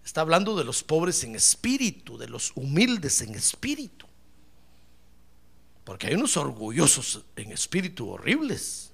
[0.05, 4.05] Está hablando de los pobres en espíritu, de los humildes en espíritu.
[5.83, 8.91] Porque hay unos orgullosos en espíritu horribles.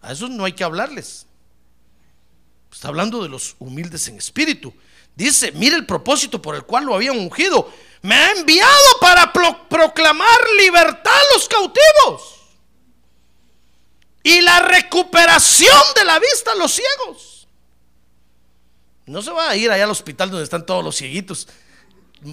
[0.00, 1.26] A esos no hay que hablarles.
[2.72, 4.72] Está hablando de los humildes en espíritu.
[5.16, 7.72] Dice, mire el propósito por el cual lo habían ungido.
[8.02, 12.36] Me ha enviado para proclamar libertad a los cautivos.
[14.22, 17.37] Y la recuperación de la vista a los ciegos.
[19.08, 21.48] No se va a ir allá al hospital donde están todos los cieguitos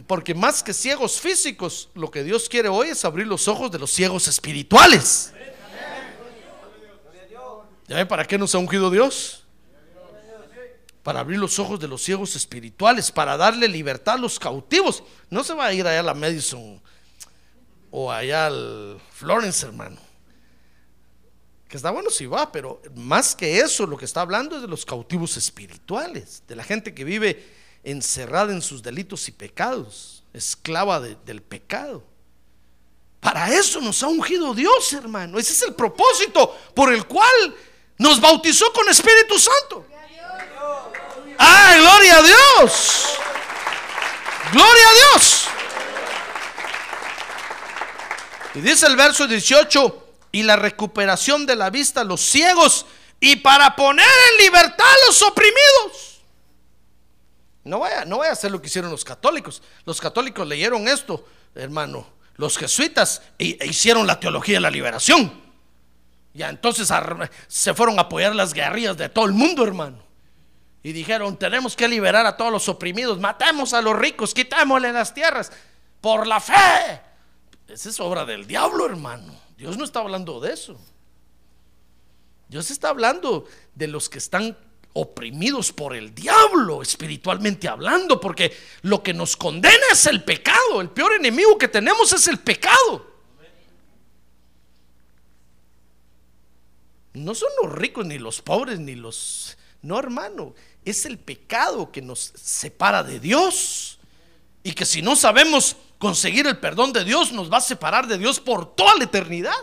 [0.07, 3.79] porque más que ciegos físicos, lo que Dios quiere hoy es abrir los ojos de
[3.79, 5.31] los ciegos espirituales.
[7.87, 9.43] ¿Ya ve para qué nos ha ungido Dios?
[11.03, 15.03] Para abrir los ojos de los ciegos espirituales, para darle libertad a los cautivos.
[15.29, 16.81] No se va a ir allá a la Madison
[17.91, 20.04] o allá al Florence, hermano.
[21.75, 24.85] Está bueno si va, pero más que eso, lo que está hablando es de los
[24.85, 27.45] cautivos espirituales, de la gente que vive
[27.83, 32.03] encerrada en sus delitos y pecados, esclava del pecado.
[33.19, 35.37] Para eso nos ha ungido Dios, hermano.
[35.37, 37.55] Ese es el propósito por el cual
[37.97, 39.85] nos bautizó con Espíritu Santo.
[41.37, 43.05] ¡Ah, gloria a Dios!
[44.53, 45.45] ¡Gloria a Dios!
[48.53, 50.04] Y dice el verso 18,
[50.35, 52.85] y la recuperación de la vista a los ciegos
[53.21, 56.15] y para poner en libertad a los oprimidos
[57.63, 59.63] no vaya, no vaya a hacer lo que hicieron los católicos.
[59.85, 62.05] Los católicos leyeron esto, hermano.
[62.35, 65.41] Los jesuitas e, hicieron la teología de la liberación.
[66.33, 66.91] Ya entonces
[67.47, 70.03] se fueron a apoyar las guerrillas de todo el mundo, hermano.
[70.83, 75.13] Y dijeron, tenemos que liberar a todos los oprimidos, matemos a los ricos, quitémosle las
[75.13, 75.49] tierras
[76.01, 77.01] por la fe.
[77.69, 79.44] Esa es obra del diablo, hermano.
[79.57, 80.77] Dios no está hablando de eso.
[82.47, 84.57] Dios está hablando de los que están
[84.93, 90.79] oprimidos por el diablo, espiritualmente hablando, porque lo que nos condena es el pecado.
[90.79, 93.15] El peor enemigo que tenemos es el pecado.
[97.13, 99.57] No son los ricos, ni los pobres, ni los...
[99.81, 103.99] No, hermano, es el pecado que nos separa de Dios.
[104.65, 108.17] Y que si no sabemos conseguir el perdón de Dios, nos va a separar de
[108.17, 109.53] Dios por toda la eternidad.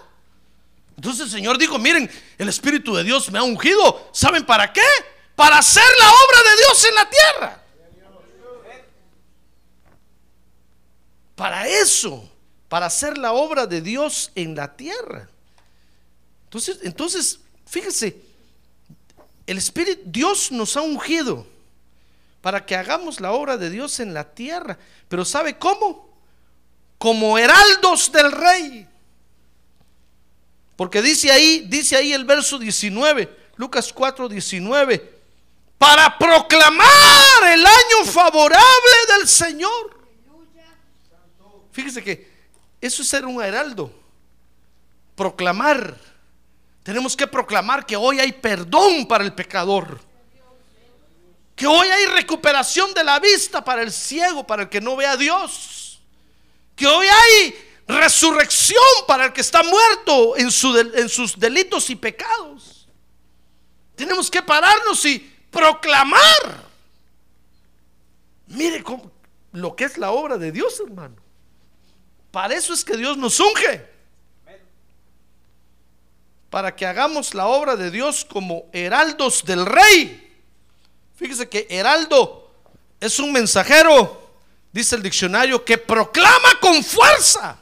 [0.95, 4.09] Entonces el Señor dijo, miren, el Espíritu de Dios me ha ungido.
[4.12, 4.81] ¿Saben para qué?
[5.35, 7.62] Para hacer la obra de Dios en la tierra.
[11.35, 12.31] Para eso,
[12.69, 15.29] para hacer la obra de Dios en la tierra.
[16.45, 18.21] Entonces, entonces, fíjese,
[19.49, 21.45] el Espíritu, Dios nos ha ungido
[22.43, 24.79] para que hagamos la obra de Dios en la tierra.
[25.09, 26.15] Pero ¿sabe cómo?
[26.99, 28.87] Como heraldos del rey.
[30.77, 35.21] Porque dice ahí, dice ahí el verso 19, Lucas 4, 19,
[35.79, 40.03] para proclamar el año favorable del Señor.
[41.73, 42.31] Fíjese que
[42.83, 43.91] eso es ser un heraldo.
[45.15, 45.97] Proclamar
[46.83, 50.01] tenemos que proclamar que hoy hay perdón para el pecador.
[51.62, 55.07] Que hoy hay recuperación de la vista para el ciego, para el que no ve
[55.07, 56.01] a Dios.
[56.75, 57.55] Que hoy hay
[57.87, 62.88] resurrección para el que está muerto en, en sus delitos y pecados.
[63.94, 65.20] Tenemos que pararnos y
[65.53, 66.66] proclamar.
[68.48, 68.83] Mire
[69.53, 71.14] lo que es la obra de Dios, hermano.
[72.33, 73.88] Para eso es que Dios nos unge
[76.51, 80.32] para que hagamos la obra de Dios como heraldos del rey.
[81.23, 82.51] Fíjese que heraldo
[82.99, 84.29] es un mensajero,
[84.73, 87.57] dice el diccionario, que proclama con fuerza.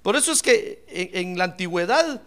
[0.00, 2.22] Por eso es que en, la antigüedad,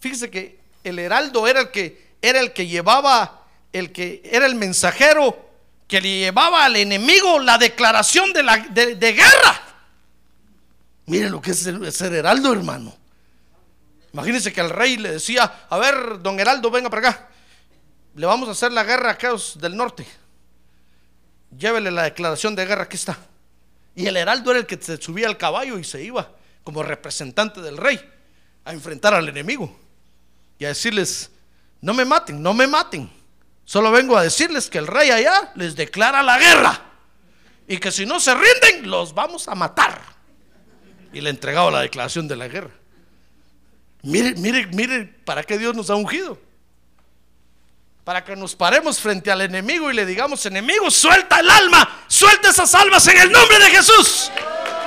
[0.00, 4.54] fíjese que el heraldo era el que era el que llevaba, el que era el
[4.54, 5.38] mensajero
[5.86, 9.62] que le llevaba al enemigo la declaración de, la, de guerra.
[11.04, 12.96] Miren lo que es ser heraldo, hermano.
[14.16, 17.28] Imagínense que el rey le decía, a ver, don Heraldo, venga para acá.
[18.14, 20.06] Le vamos a hacer la guerra a aquellos del norte.
[21.54, 23.18] Llévele la declaración de guerra, aquí está.
[23.94, 26.30] Y el heraldo era el que se subía al caballo y se iba
[26.64, 28.00] como representante del rey
[28.64, 29.78] a enfrentar al enemigo
[30.58, 31.30] y a decirles,
[31.82, 33.10] no me maten, no me maten.
[33.66, 36.80] Solo vengo a decirles que el rey allá les declara la guerra
[37.68, 40.00] y que si no se rinden, los vamos a matar
[41.12, 42.70] y le entregaba la declaración de la guerra.
[44.06, 46.38] Mire, mire, mire, ¿para qué Dios nos ha ungido?
[48.04, 52.50] Para que nos paremos frente al enemigo y le digamos, enemigo, suelta el alma, suelta
[52.50, 54.30] esas almas en el nombre de Jesús.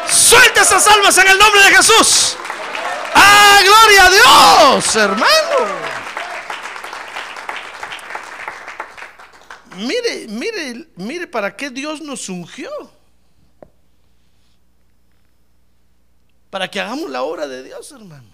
[0.08, 2.38] Suelta esas almas en el nombre de Jesús.
[3.14, 5.90] ¡Ah, gloria a Dios, hermano!
[9.76, 12.70] Mire, mire, mire para qué Dios nos ungió.
[16.50, 18.29] para que hagamos la obra de Dios, hermano.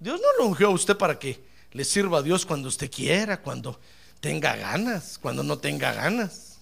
[0.00, 1.40] Dios no lo ungió a usted para que
[1.72, 3.78] le sirva a Dios cuando usted quiera, cuando
[4.18, 6.58] tenga ganas, cuando no tenga ganas.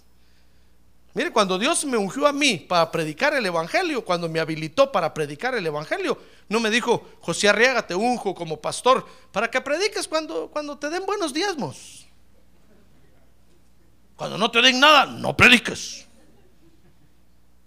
[1.15, 5.15] Mire, cuando Dios me ungió a mí para predicar el Evangelio, cuando me habilitó para
[5.15, 10.07] predicar el Evangelio, no me dijo, José Arriaga, te unjo como pastor para que prediques
[10.07, 12.07] cuando, cuando te den buenos diezmos.
[14.17, 16.07] Cuando no te den nada, no prediques.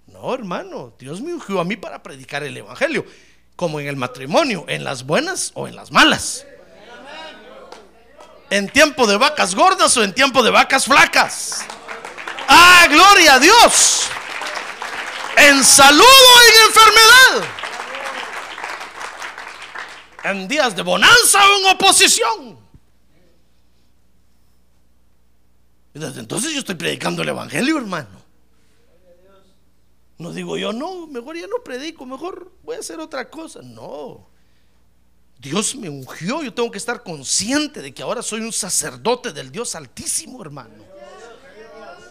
[0.07, 3.05] No, hermano, Dios me ungió a mí para predicar el Evangelio,
[3.61, 6.47] como en el matrimonio, en las buenas o en las malas.
[8.49, 11.59] En tiempo de vacas gordas o en tiempo de vacas flacas.
[12.47, 14.07] Ah, gloria a Dios.
[15.37, 17.49] En salud o en enfermedad.
[20.23, 22.59] En días de bonanza o en oposición.
[25.93, 28.20] desde entonces yo estoy predicando el Evangelio, hermano.
[30.21, 33.61] No digo yo, no, mejor ya no predico, mejor voy a hacer otra cosa.
[33.63, 34.29] No.
[35.39, 39.51] Dios me ungió, yo tengo que estar consciente de que ahora soy un sacerdote del
[39.51, 40.85] Dios Altísimo, hermano.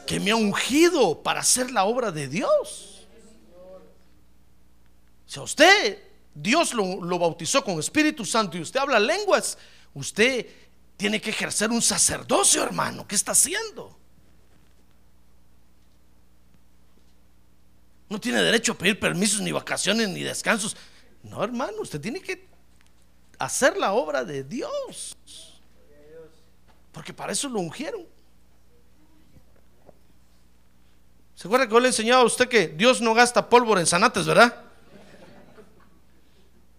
[0.08, 3.06] Que me ha ungido para hacer la obra de Dios.
[5.24, 6.02] Si a usted
[6.34, 9.56] Dios lo, lo bautizó con Espíritu Santo y usted habla lenguas,
[9.94, 10.48] usted
[10.96, 13.06] tiene que ejercer un sacerdocio, hermano.
[13.06, 13.99] ¿Qué está haciendo?
[18.11, 20.76] No tiene derecho a pedir permisos, ni vacaciones, ni descansos.
[21.22, 22.48] No, hermano, usted tiene que
[23.38, 25.16] hacer la obra de Dios.
[26.90, 28.04] Porque para eso lo ungieron.
[31.36, 34.26] ¿Se acuerda que yo le enseñaba a usted que Dios no gasta pólvora en zanates,
[34.26, 34.56] verdad?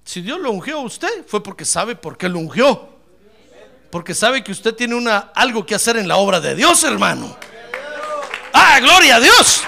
[0.03, 2.89] Si Dios lo ungió a usted, fue porque sabe por qué lo ungió.
[3.89, 7.37] Porque sabe que usted tiene una, algo que hacer en la obra de Dios, hermano.
[8.53, 9.63] Ah, gloria a Dios.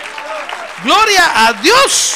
[0.83, 2.15] Gloria a Dios.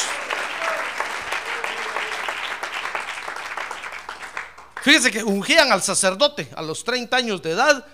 [4.82, 7.86] Fíjese que ungían al sacerdote a los 30 años de edad,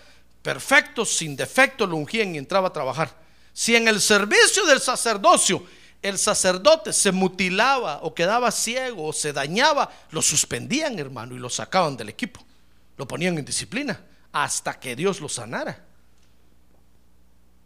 [0.42, 3.14] perfecto, sin defecto, lo ungían y entraba a trabajar.
[3.52, 5.64] Si en el servicio del sacerdocio
[6.02, 11.48] el sacerdote se mutilaba o quedaba ciego o se dañaba, lo suspendían, hermano, y lo
[11.48, 12.44] sacaban del equipo.
[12.96, 14.00] Lo ponían en disciplina
[14.32, 15.82] hasta que Dios lo sanara.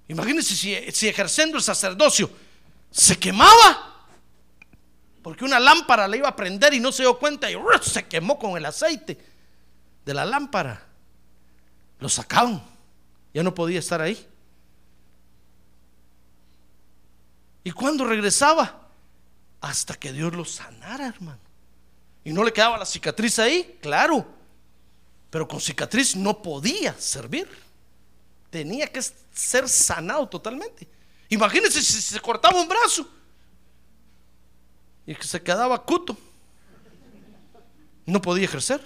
[0.09, 2.31] Imagínense si, si ejerciendo el sacerdocio
[2.91, 4.07] se quemaba,
[5.23, 8.39] porque una lámpara le iba a prender y no se dio cuenta y se quemó
[8.39, 9.19] con el aceite
[10.05, 10.83] de la lámpara.
[12.01, 12.63] Lo sacaban,
[13.35, 14.27] ya no podía estar ahí.
[17.65, 18.89] ¿Y cuándo regresaba?
[19.61, 21.41] Hasta que Dios lo sanara, hermano.
[22.25, 24.27] Y no le quedaba la cicatriz ahí, claro.
[25.31, 27.49] Pero con cicatriz no podía servir.
[28.51, 30.89] Tenía que ser sanado totalmente.
[31.29, 33.07] Imagínense si se cortaba un brazo
[35.07, 36.17] y que se quedaba cuto.
[38.07, 38.81] No podía ejercer.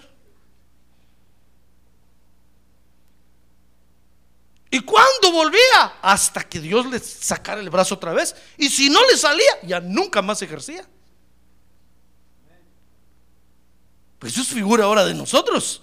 [4.71, 5.99] ¿Y cuándo volvía?
[6.01, 8.35] Hasta que Dios le sacara el brazo otra vez.
[8.57, 10.89] Y si no le salía, ya nunca más ejercía.
[14.19, 15.83] Pues eso es figura ahora de nosotros.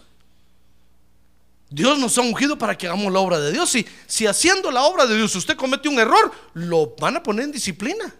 [1.70, 3.70] Dios nos ha ungido para que hagamos la obra de Dios.
[3.70, 7.46] Si, si haciendo la obra de Dios usted comete un error, lo van a poner
[7.46, 8.16] en disciplina.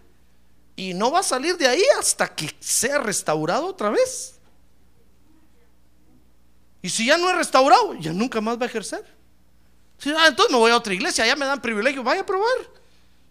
[0.76, 4.40] Y no va a salir de ahí hasta que sea restaurado otra vez.
[6.82, 9.04] Y si ya no es restaurado, ya nunca más va a ejercer.
[10.16, 12.56] Ah, entonces me voy a otra iglesia, allá me dan privilegio, vaya a probar.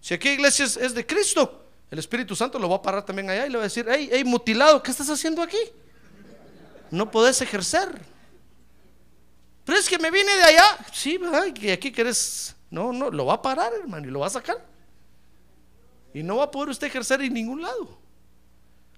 [0.01, 3.47] Si aquí iglesia es, de Cristo, el Espíritu Santo lo va a parar también allá
[3.47, 5.57] y le va a decir, hey, hey, mutilado, ¿qué estás haciendo aquí?
[6.91, 7.99] No podés ejercer.
[9.69, 10.77] Pero es que me vine de allá.
[10.91, 11.45] Sí, ¿verdad?
[11.61, 12.55] Y aquí querés.
[12.71, 14.57] No, no, lo va a parar, hermano, y lo va a sacar.
[16.11, 17.99] Y no va a poder usted ejercer en ningún lado.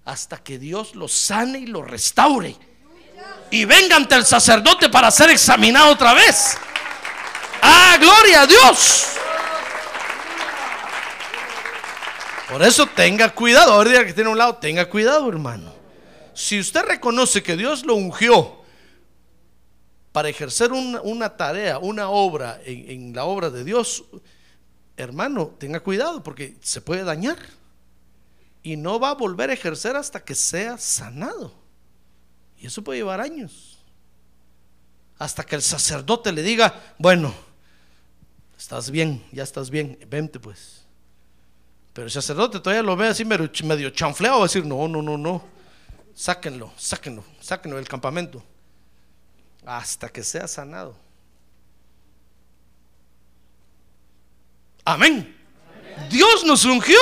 [0.05, 2.55] Hasta que Dios lo sane y lo restaure.
[3.49, 6.55] Y venga ante el sacerdote para ser examinado otra vez.
[7.61, 9.07] Ah, gloria a Dios.
[12.49, 13.73] Por eso tenga cuidado.
[13.73, 15.73] Ahora que tiene un lado, tenga cuidado, hermano.
[16.33, 18.60] Si usted reconoce que Dios lo ungió
[20.11, 24.03] para ejercer una, tarea, una obra en, la obra de Dios,
[24.97, 27.37] hermano, tenga cuidado porque se puede dañar.
[28.63, 31.53] Y no va a volver a ejercer hasta que sea sanado.
[32.57, 33.79] Y eso puede llevar años.
[35.17, 37.33] Hasta que el sacerdote le diga, bueno,
[38.57, 40.81] estás bien, ya estás bien, vente pues.
[41.93, 45.17] Pero el sacerdote todavía lo ve así medio chanfleado, va a decir, no, no, no,
[45.17, 45.43] no,
[46.13, 48.43] sáquenlo, sáquenlo, sáquenlo del campamento,
[49.65, 50.95] hasta que sea sanado.
[54.83, 55.37] Amén.
[56.09, 56.97] Dios nos ungió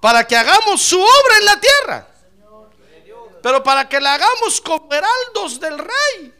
[0.00, 2.06] para que hagamos su obra en la tierra.
[3.42, 6.34] Pero para que la hagamos como heraldos del rey.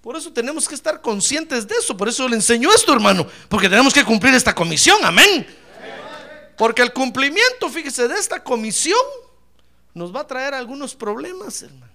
[0.00, 1.96] Por eso tenemos que estar conscientes de eso.
[1.96, 3.26] Por eso le enseño esto, hermano.
[3.48, 4.98] Porque tenemos que cumplir esta comisión.
[5.04, 5.46] Amén.
[6.56, 8.98] Porque el cumplimiento, fíjese, de esta comisión
[9.94, 11.91] nos va a traer algunos problemas, hermano.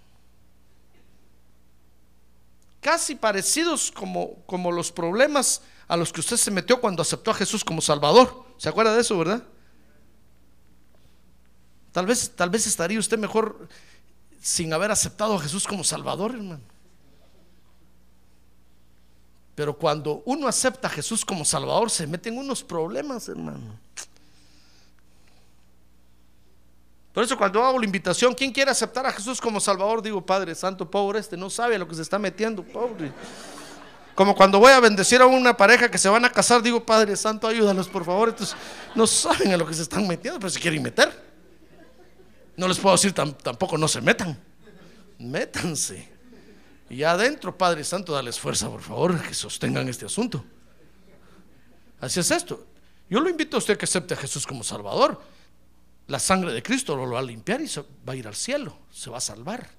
[2.82, 7.36] Casi parecidos como, como los problemas a los que usted se metió cuando aceptó a
[7.36, 8.46] Jesús como Salvador.
[8.58, 9.44] ¿Se acuerda de eso, verdad?
[11.92, 13.68] Tal vez, tal vez estaría usted mejor
[14.42, 16.62] sin haber aceptado a Jesús como Salvador, hermano.
[19.56, 23.80] Pero cuando uno acepta a Jesús como Salvador, se meten unos problemas, hermano.
[27.18, 30.04] Por eso cuando hago la invitación, ¿quién quiere aceptar a Jesús como Salvador?
[30.04, 33.12] Digo, Padre Santo, pobre este, no sabe a lo que se está metiendo, pobre.
[34.14, 37.16] Como cuando voy a bendecir a una pareja que se van a casar, digo, Padre
[37.16, 38.30] Santo, ayúdalos, por favor.
[38.30, 38.56] Entonces,
[38.94, 41.12] no saben a lo que se están metiendo, pero se quieren meter.
[42.56, 44.40] No les puedo decir tampoco no se metan.
[45.18, 46.08] Métanse.
[46.88, 50.46] Y adentro, Padre Santo, dales fuerza, por favor, que sostengan este asunto.
[52.00, 52.64] Así es esto.
[53.10, 55.20] Yo lo invito a usted que acepte a Jesús como Salvador.
[56.08, 58.78] La sangre de Cristo lo va a limpiar y se va a ir al cielo,
[58.92, 59.70] se va a salvar.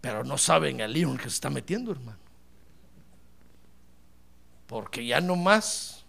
[0.00, 2.18] Pero no saben el lío en que se está metiendo, hermano.
[4.66, 6.04] Porque ya no más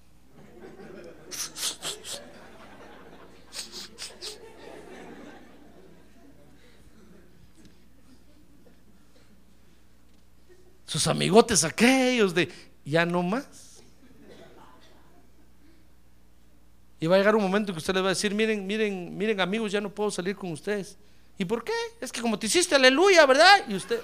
[10.85, 12.51] sus amigotes aquellos de
[12.85, 13.66] ya no más.
[16.99, 19.39] Y va a llegar un momento que usted les va a decir, miren, miren, miren
[19.39, 20.97] amigos, ya no puedo salir con ustedes.
[21.37, 21.73] ¿Y por qué?
[22.01, 23.63] Es que como te hiciste aleluya, ¿verdad?
[23.67, 24.01] Y usted,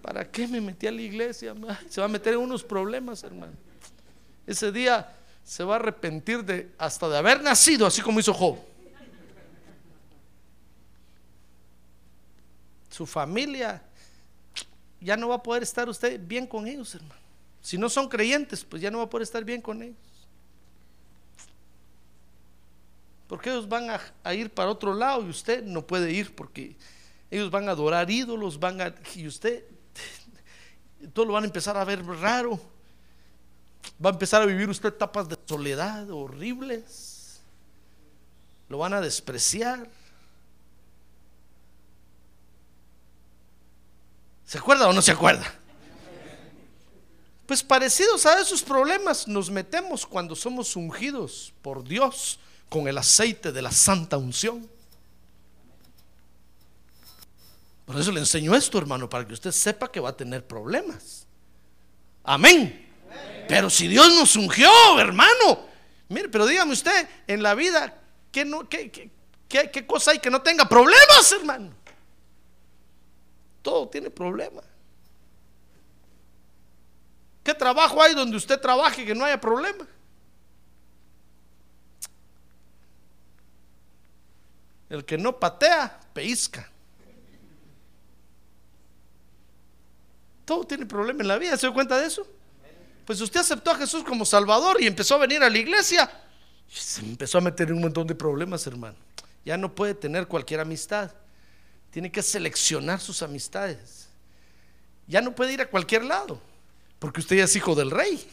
[0.00, 1.54] ¿Para qué me metí a la iglesia?
[1.66, 3.52] Ay, se va a meter en unos problemas, hermano.
[4.46, 8.58] Ese día se va a arrepentir hasta de haber nacido, así como hizo Job.
[12.90, 13.82] Su familia
[15.00, 17.20] ya no va a poder estar usted bien con ellos, hermano.
[17.60, 19.96] Si no son creyentes, pues ya no va a poder estar bien con ellos.
[23.26, 26.76] Porque ellos van a, ir para otro lado y usted no puede ir porque
[27.30, 29.64] ellos van a adorar ídolos, van a y usted
[31.12, 32.60] todo lo van a empezar a ver raro.
[34.04, 37.40] Va a empezar a vivir usted etapas de soledad horribles.
[38.68, 39.88] Lo van a despreciar.
[44.44, 45.44] ¿Se acuerda o no se acuerda?
[47.46, 52.38] Pues parecidos a esos problemas nos metemos cuando somos ungidos por Dios
[52.68, 54.68] con el aceite de la santa unción.
[57.84, 61.26] Por eso le enseño esto, hermano, para que usted sepa que va a tener problemas.
[62.22, 62.92] Amén.
[63.46, 65.66] Pero si Dios nos ungió, hermano,
[66.08, 68.00] mire, pero dígame usted, en la vida,
[68.32, 69.10] ¿qué, no, qué, qué,
[69.48, 71.70] qué, qué cosa hay que no tenga problemas, hermano?
[73.60, 74.64] Todo tiene problemas.
[77.42, 79.86] ¿Qué trabajo hay donde usted trabaje que no haya problema?
[84.94, 86.70] El que no patea, peisca.
[90.44, 92.26] Todo tiene problema en la vida, ¿se dio cuenta de eso?
[93.04, 96.10] Pues usted aceptó a Jesús como Salvador y empezó a venir a la iglesia.
[96.68, 98.96] Se empezó a meter en un montón de problemas, hermano.
[99.44, 101.12] Ya no puede tener cualquier amistad.
[101.90, 104.08] Tiene que seleccionar sus amistades.
[105.06, 106.40] Ya no puede ir a cualquier lado,
[106.98, 108.26] porque usted ya es hijo del rey.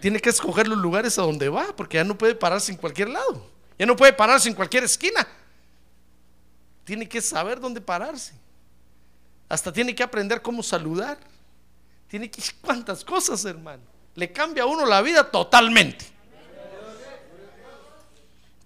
[0.00, 3.10] Tiene que escoger los lugares a donde va, porque ya no puede pararse en cualquier
[3.10, 3.48] lado.
[3.78, 5.26] Ya no puede pararse en cualquier esquina.
[6.88, 8.32] Tiene que saber dónde pararse.
[9.46, 11.18] Hasta tiene que aprender cómo saludar.
[12.08, 13.82] Tiene que cuántas cosas, hermano.
[14.14, 16.06] Le cambia a uno la vida totalmente.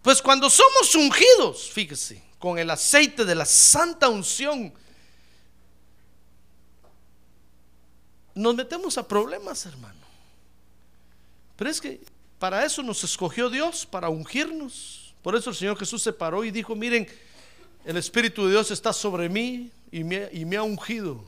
[0.03, 4.73] Pues cuando somos ungidos, fíjese, con el aceite de la santa unción,
[8.37, 9.99] nos metemos a problemas, hermano.
[11.57, 12.01] Pero es que
[12.39, 15.13] para eso nos escogió Dios, para ungirnos.
[15.23, 17.09] Por eso el Señor Jesús se paró y dijo, miren,
[17.85, 21.25] el Espíritu de Dios está sobre mí y me, ha ungido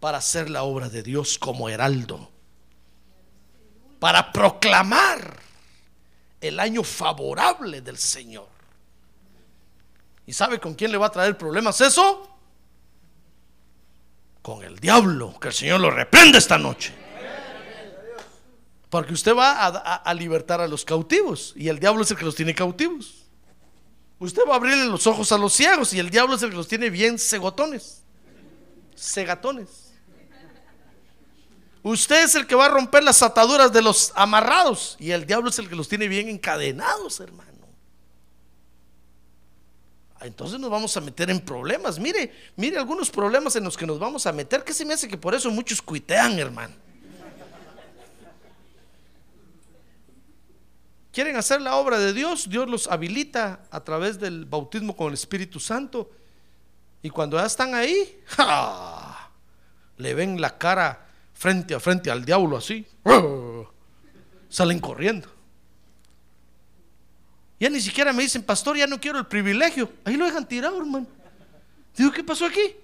[0.00, 2.30] para hacer la obra de Dios como heraldo,
[3.98, 5.38] para proclamar
[6.40, 8.48] el año favorable del Señor.
[10.26, 12.30] ¿Y sabe con quién le va a traer problemas eso?
[14.42, 16.92] Con el diablo, que el Señor lo reprende esta noche.
[18.90, 22.24] Porque usted va a- a libertar a los cautivos y el diablo es el que
[22.26, 23.23] los tiene cautivos.
[24.18, 26.56] Usted va a abrirle los ojos a los ciegos y el diablo es el que
[26.56, 28.02] los tiene bien cegotones,
[28.96, 29.92] cegatones.
[31.82, 35.50] Usted es el que va a romper las ataduras de los amarrados y el diablo
[35.50, 37.54] es el que los tiene bien encadenados, hermano.
[40.20, 41.98] Entonces nos vamos a meter en problemas.
[41.98, 44.64] Mire, mire algunos problemas en los que nos vamos a meter.
[44.64, 46.74] ¿Qué se me hace que por eso muchos cuitean, hermano?
[51.14, 55.14] Quieren hacer la obra de Dios, Dios los habilita a través del bautismo con el
[55.14, 56.10] Espíritu Santo.
[57.02, 59.30] Y cuando ya están ahí, ¡ja!
[59.96, 62.84] le ven la cara frente a frente al diablo así.
[64.48, 65.28] Salen corriendo.
[67.60, 69.90] Ya ni siquiera me dicen, pastor, ya no quiero el privilegio.
[70.04, 71.06] Ahí lo dejan tirado, hermano.
[71.96, 72.76] Digo, ¿qué pasó aquí?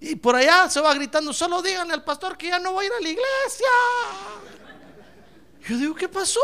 [0.00, 2.88] Y por allá se va gritando, solo díganle al pastor que ya no voy a
[2.88, 3.68] ir a la iglesia.
[5.68, 6.40] Yo digo, ¿qué pasó?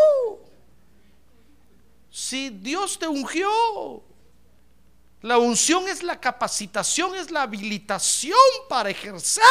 [2.10, 3.48] Si Dios te ungió,
[5.22, 8.38] la unción es la capacitación, es la habilitación
[8.68, 9.42] para ejercer.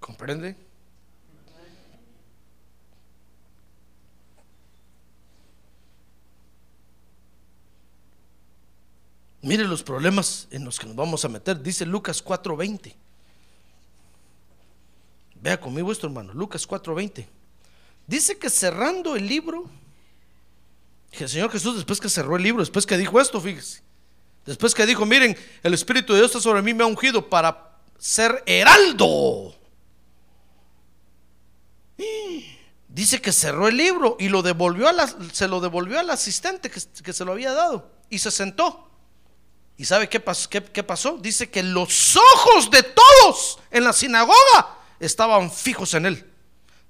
[0.00, 0.63] ¿Comprende?
[9.44, 11.62] Mire los problemas en los que nos vamos a meter.
[11.62, 12.94] Dice Lucas 4:20.
[15.34, 16.32] Vea conmigo esto, hermano.
[16.32, 17.26] Lucas 4:20.
[18.06, 19.68] Dice que cerrando el libro,
[21.12, 23.82] el Señor Jesús, después que cerró el libro, después que dijo esto, fíjese,
[24.46, 27.76] después que dijo, miren, el Espíritu de Dios está sobre mí, me ha ungido para
[27.98, 29.54] ser heraldo.
[32.88, 34.88] Dice que cerró el libro y lo devolvió
[35.32, 38.93] se lo devolvió al asistente que se lo había dado y se sentó.
[39.76, 41.18] ¿Y sabe qué, pas- qué- qué pasó?
[41.18, 46.30] Dice que los ojos de todos en la sinagoga estaban fijos en él.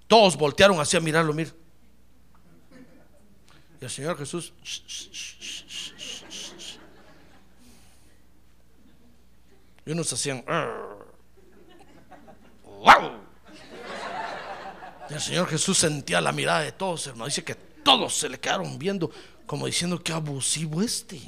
[0.07, 1.55] todos voltearon así a mirarlo, mir.
[3.81, 4.53] Y el Señor Jesús.
[9.87, 10.45] Y unos hacían.
[12.65, 13.13] ¡Wow!
[15.11, 17.27] Y el Señor Jesús sentía la mirada de todos, hermano.
[17.27, 19.11] Dice que todos se le quedaron viendo
[19.47, 21.21] como diciendo que abusivo este.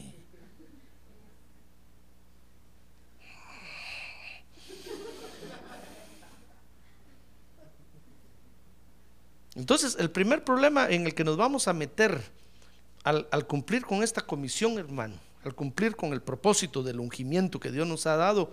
[9.56, 12.22] Entonces, el primer problema en el que nos vamos a meter
[13.02, 17.86] al, cumplir con esta comisión, hermano, al cumplir con el propósito del ungimiento que Dios
[17.86, 18.52] nos ha dado,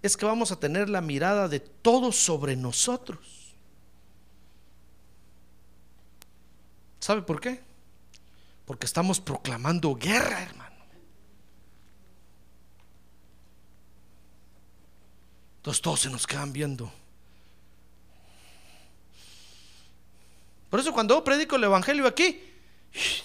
[0.00, 3.54] es que vamos a tener la mirada de todos sobre nosotros.
[7.00, 7.60] ¿Sabe por qué?
[8.64, 10.76] Porque estamos proclamando guerra, hermano.
[15.56, 16.92] Entonces todos se nos quedan viendo.
[20.74, 22.42] Por eso cuando yo predico el Evangelio aquí,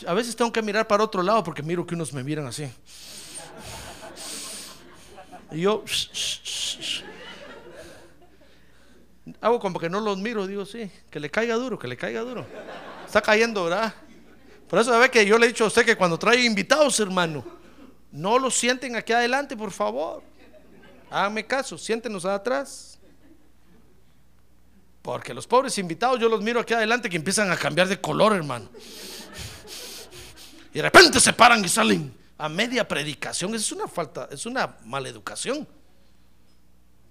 [0.05, 2.71] a veces tengo que mirar para otro lado porque miro que unos me miran así.
[5.51, 5.83] Y yo
[9.41, 12.21] hago como que no los miro, digo, sí, que le caiga duro, que le caiga
[12.21, 12.45] duro.
[13.03, 13.95] Está cayendo, ¿verdad?
[14.67, 17.43] Por eso ve que yo le he dicho a usted que cuando trae invitados, hermano,
[18.11, 20.21] no los sienten aquí adelante, por favor.
[21.09, 22.98] Háganme caso, siéntenos atrás.
[25.09, 28.33] Porque los pobres invitados yo los miro aquí adelante que empiezan a cambiar de color,
[28.33, 28.69] hermano.
[30.71, 33.55] Y de repente se paran y salen a media predicación.
[33.55, 35.67] Es una falta, es una maleducación.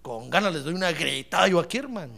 [0.01, 2.15] Con ganas les doy una gritada yo aquí, hermano.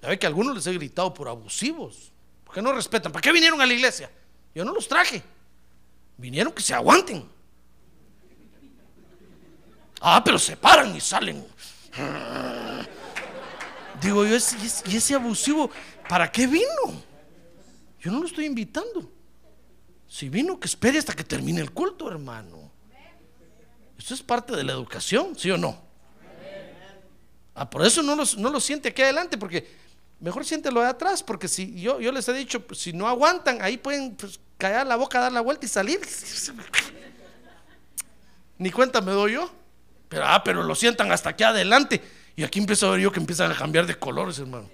[0.00, 2.10] Ya ve que a algunos les he gritado por abusivos.
[2.42, 3.12] Porque no respetan.
[3.12, 4.10] ¿Para qué vinieron a la iglesia?
[4.54, 5.22] Yo no los traje.
[6.16, 7.28] Vinieron que se aguanten.
[10.00, 11.46] Ah, pero se paran y salen.
[14.02, 14.36] Digo yo,
[14.86, 15.70] ¿y ese abusivo
[16.08, 16.66] para qué vino?
[18.00, 19.08] Yo no lo estoy invitando.
[20.08, 22.70] Si vino, que espere hasta que termine el culto, hermano.
[23.96, 25.80] Esto es parte de la educación, ¿sí o no?
[27.54, 29.70] Ah, por eso no, no lo siente aquí adelante, porque
[30.18, 33.62] mejor siéntelo de atrás, porque si yo, yo les he dicho, pues, si no aguantan,
[33.62, 36.00] ahí pueden pues, callar la boca, dar la vuelta y salir.
[38.58, 39.48] Ni cuenta me doy yo.
[40.08, 42.02] Pero, ah, pero lo sientan hasta aquí adelante.
[42.36, 44.68] Y aquí empiezo a ver yo que empiezan a cambiar de colores, hermano.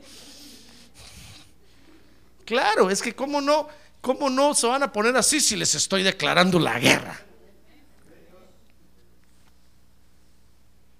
[2.44, 3.68] Claro, es que cómo no,
[4.00, 7.20] cómo no se van a poner así si les estoy declarando la guerra.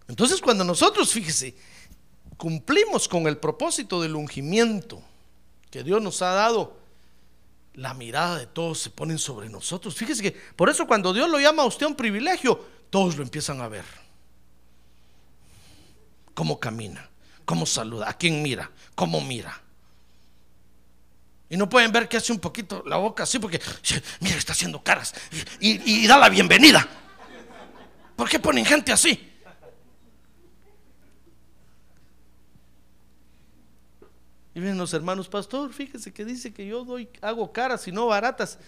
[0.09, 1.55] Entonces cuando nosotros, fíjese,
[2.37, 5.03] cumplimos con el propósito del ungimiento
[5.71, 6.79] que Dios nos ha dado,
[7.75, 9.95] la mirada de todos se ponen sobre nosotros.
[9.95, 12.59] Fíjese que por eso cuando Dios lo llama a usted un privilegio,
[12.91, 14.08] todos lo empiezan a ver
[16.39, 17.05] cómo camina,
[17.45, 19.61] cómo saluda, a quién mira, cómo mira.
[21.51, 23.61] Y no pueden ver que hace un poquito la boca así porque,
[24.21, 25.13] mira, está haciendo caras
[25.59, 26.87] y, da la bienvenida.
[28.15, 29.33] ¿Por qué ponen gente así?
[34.55, 38.07] Y vienen los hermanos, pastor, fíjese que dice que yo doy, hago caras y no
[38.07, 38.61] baratas.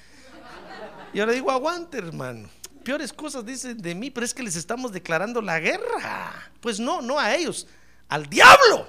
[1.13, 2.49] Y ahora digo, aguante, hermano
[2.81, 6.51] peores cosas dicen de mí, pero es que les estamos declarando la guerra.
[6.61, 7.67] Pues no, no a ellos,
[8.09, 8.87] al diablo.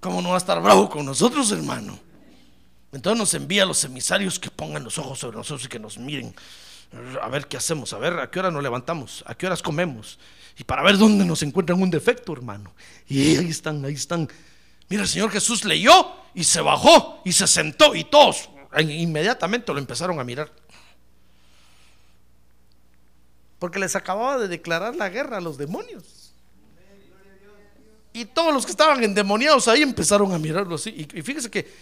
[0.00, 1.98] ¿Cómo no va a estar bravo con nosotros, hermano?
[2.90, 5.96] Entonces nos envía a los emisarios que pongan los ojos sobre nosotros y que nos
[5.98, 6.34] miren.
[7.22, 10.18] A ver qué hacemos, a ver a qué hora nos levantamos, a qué horas comemos.
[10.58, 12.74] Y para ver dónde nos encuentran un defecto, hermano.
[13.08, 14.28] Y ahí están, ahí están.
[14.88, 19.78] Mira, el Señor Jesús leyó y se bajó y se sentó y todos inmediatamente lo
[19.78, 20.50] empezaron a mirar
[23.62, 26.32] porque les acababa de declarar la guerra a los demonios.
[28.12, 31.06] Y todos los que estaban endemoniados ahí empezaron a mirarlo así.
[31.14, 31.72] Y, fíjese que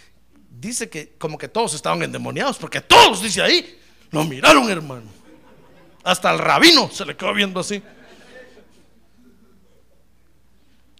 [0.60, 5.10] dice que como que todos estaban endemoniados, porque todos, dice ahí, lo miraron, hermano.
[6.04, 7.82] Hasta el rabino se le quedó viendo así.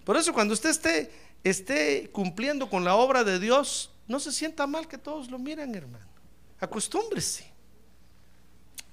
[0.03, 1.13] Por eso cuando usted esté,
[1.45, 5.75] esté cumpliendo con la obra de Dios, no se sienta mal que todos lo miren,
[5.75, 6.07] hermano.
[6.59, 7.50] Acostúmbrese.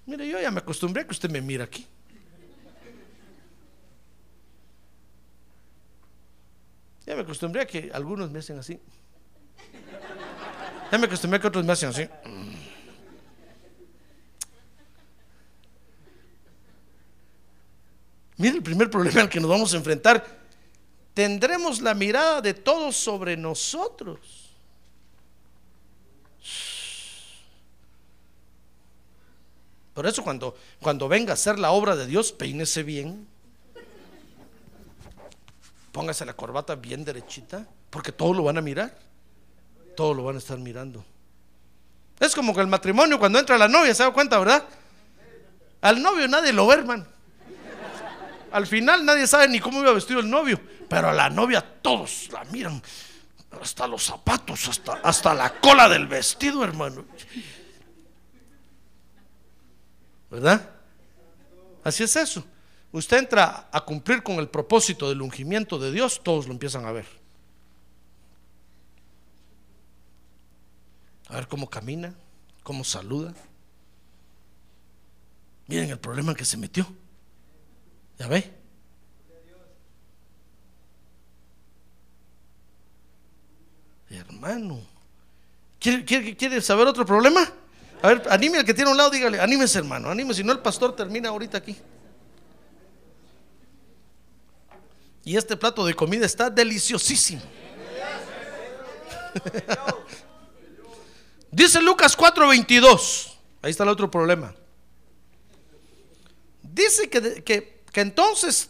[0.08, 1.86] Mire, yo ya me acostumbré a que usted me mira aquí.
[7.06, 8.80] Ya me acostumbré a que algunos me hacen así.
[10.90, 12.08] Ya me acostumbré a que otros me hacen así.
[18.38, 20.26] Mire el primer problema al que nos vamos a enfrentar.
[21.14, 24.47] Tendremos la mirada de todos sobre nosotros.
[29.98, 33.28] Por eso cuando, cuando venga a hacer la obra de Dios, peínese bien.
[35.92, 38.96] póngase la corbata bien derechita, porque todos lo van a mirar.
[39.96, 41.04] Todos lo van a estar mirando.
[42.20, 44.66] Es como que el matrimonio cuando entra la novia, ¿se da cuenta, verdad?
[45.82, 47.08] Al novio nadie lo ve, hermano.
[48.52, 52.30] Al final nadie sabe ni cómo iba vestido el novio, pero a la novia todos
[52.32, 52.84] la miran.
[53.60, 57.04] Hasta los zapatos, hasta, hasta la cola del vestido, hermano.
[60.30, 60.70] ¿Verdad?
[61.84, 62.44] Así es eso.
[62.92, 66.92] Usted entra a cumplir con el propósito del ungimiento de Dios, todos lo empiezan a
[66.92, 67.06] ver.
[71.30, 72.14] A ver cómo camina,
[72.64, 73.34] cómo saluda.
[75.68, 76.88] Miren el problema en que se metió.
[78.18, 78.54] ¿Ya ve?
[84.10, 84.80] Hermano,
[85.80, 87.42] ¿quiere, quiere, quiere saber otro problema?
[88.02, 90.54] A ver, anime al que tiene a un lado, dígale, anímese hermano, anímese, si no
[90.54, 91.76] el pastor termina ahorita aquí.
[95.24, 97.42] Y este plato de comida está deliciosísimo.
[101.52, 103.34] Dice Lucas 4:22.
[103.62, 104.56] Ahí está el otro problema.
[106.62, 108.70] Dice que, que, que entonces,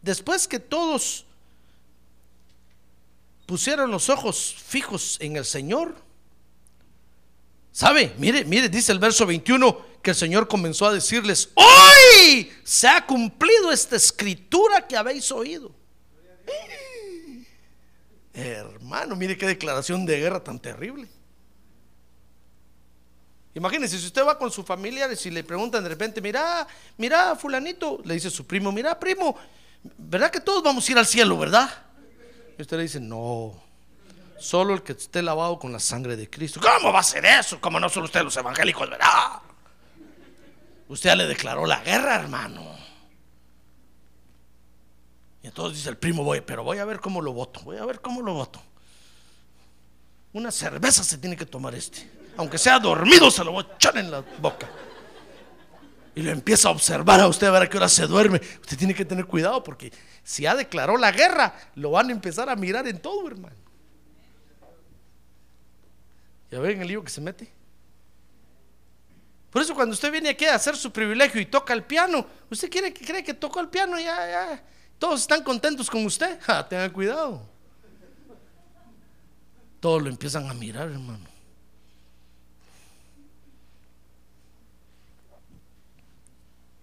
[0.00, 1.26] después que todos
[3.46, 5.94] pusieron los ojos fijos en el Señor,
[7.72, 8.14] ¿sabe?
[8.18, 13.06] Mire, mire, dice el verso 21 que el Señor comenzó a decirles, hoy se ha
[13.06, 15.74] cumplido esta escritura que habéis oído.
[18.32, 21.08] Hermano, mire qué declaración de guerra tan terrible.
[23.54, 26.66] Imagínense, si usted va con su familia y le preguntan de repente, mira,
[26.96, 29.36] mira, fulanito, le dice su primo, mira, primo,
[29.98, 31.68] ¿verdad que todos vamos a ir al cielo, verdad?
[32.56, 33.60] Y usted le dice, no,
[34.40, 36.60] solo el que esté lavado con la sangre de Cristo.
[36.60, 37.60] ¿Cómo va a ser eso?
[37.60, 39.40] Como no son ustedes los evangélicos, ¿verdad?
[40.88, 42.76] Usted ya le declaró la guerra, hermano.
[45.42, 47.84] Y entonces dice el primo, voy, pero voy a ver cómo lo voto, voy a
[47.84, 48.60] ver cómo lo voto.
[50.32, 52.10] Una cerveza se tiene que tomar este.
[52.36, 54.68] Aunque sea dormido, se lo voy a echar en la boca.
[56.14, 58.40] Y lo empieza a observar a usted a ver a qué hora se duerme.
[58.60, 62.48] Usted tiene que tener cuidado porque si ya declaró la guerra, lo van a empezar
[62.48, 63.59] a mirar en todo, hermano.
[66.50, 67.52] ¿Ya ven el lío que se mete?
[69.50, 72.70] Por eso cuando usted viene aquí a hacer su privilegio y toca el piano, usted
[72.70, 74.64] quiere que cree que tocó el piano ya, ya,
[74.98, 76.38] todos están contentos con usted.
[76.42, 77.48] Ja, tenga cuidado.
[79.80, 81.24] Todos lo empiezan a mirar, hermano.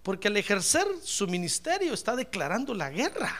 [0.02, 3.32] Porque al ejercer su ministerio está declarando la guerra.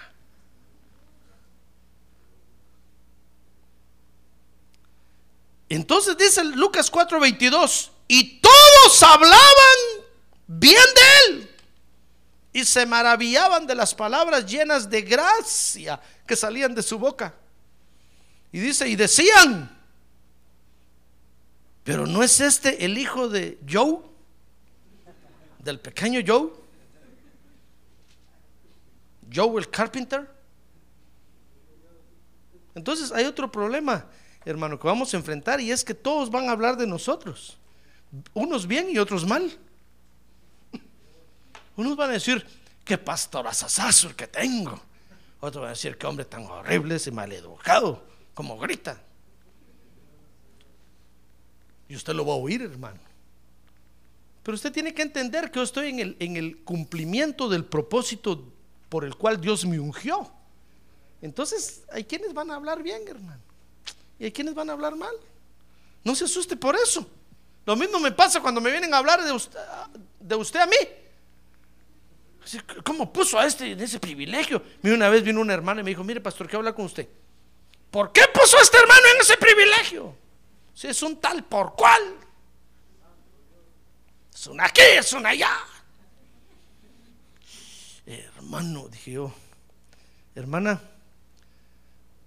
[5.68, 9.76] Entonces dice Lucas 4:22, y todos hablaban
[10.46, 11.50] bien de él
[12.52, 17.34] y se maravillaban de las palabras llenas de gracia que salían de su boca.
[18.50, 19.78] Y dice, y decían,
[21.84, 23.98] pero no es este el hijo de Joe,
[25.58, 26.50] del pequeño Joe,
[29.32, 30.28] Joe el carpenter.
[32.74, 34.06] Entonces hay otro problema,
[34.44, 37.58] hermano, que vamos a enfrentar y es que todos van a hablar de nosotros,
[38.34, 39.56] unos bien y otros mal.
[41.76, 42.44] Unos van a decir,
[42.84, 44.80] qué pastorazazazo el que tengo.
[45.40, 48.02] Otros van a decir, qué hombre tan horrible, ese maleducado,
[48.34, 49.00] como grita.
[51.88, 52.98] Y usted lo va a oír, hermano.
[54.42, 58.52] Pero usted tiene que entender que yo estoy en el, en el cumplimiento del propósito
[58.88, 60.30] por el cual Dios me ungió.
[61.22, 63.47] Entonces, hay quienes van a hablar bien, hermano.
[64.18, 65.14] Y hay quienes van a hablar mal.
[66.04, 67.06] No se asuste por eso.
[67.66, 69.60] Lo mismo me pasa cuando me vienen a hablar de usted,
[70.20, 70.76] de usted a mí.
[72.82, 74.62] ¿Cómo puso a este en ese privilegio?
[74.82, 77.06] Mira, una vez vino una hermana y me dijo, mire pastor, quiero hablar con usted.
[77.90, 80.14] ¿Por qué puso a este hermano en ese privilegio?
[80.74, 82.02] Si es un tal por cual.
[84.32, 85.50] Es una aquí, es una allá.
[88.06, 89.32] Hermano, dije yo,
[90.34, 90.80] hermana,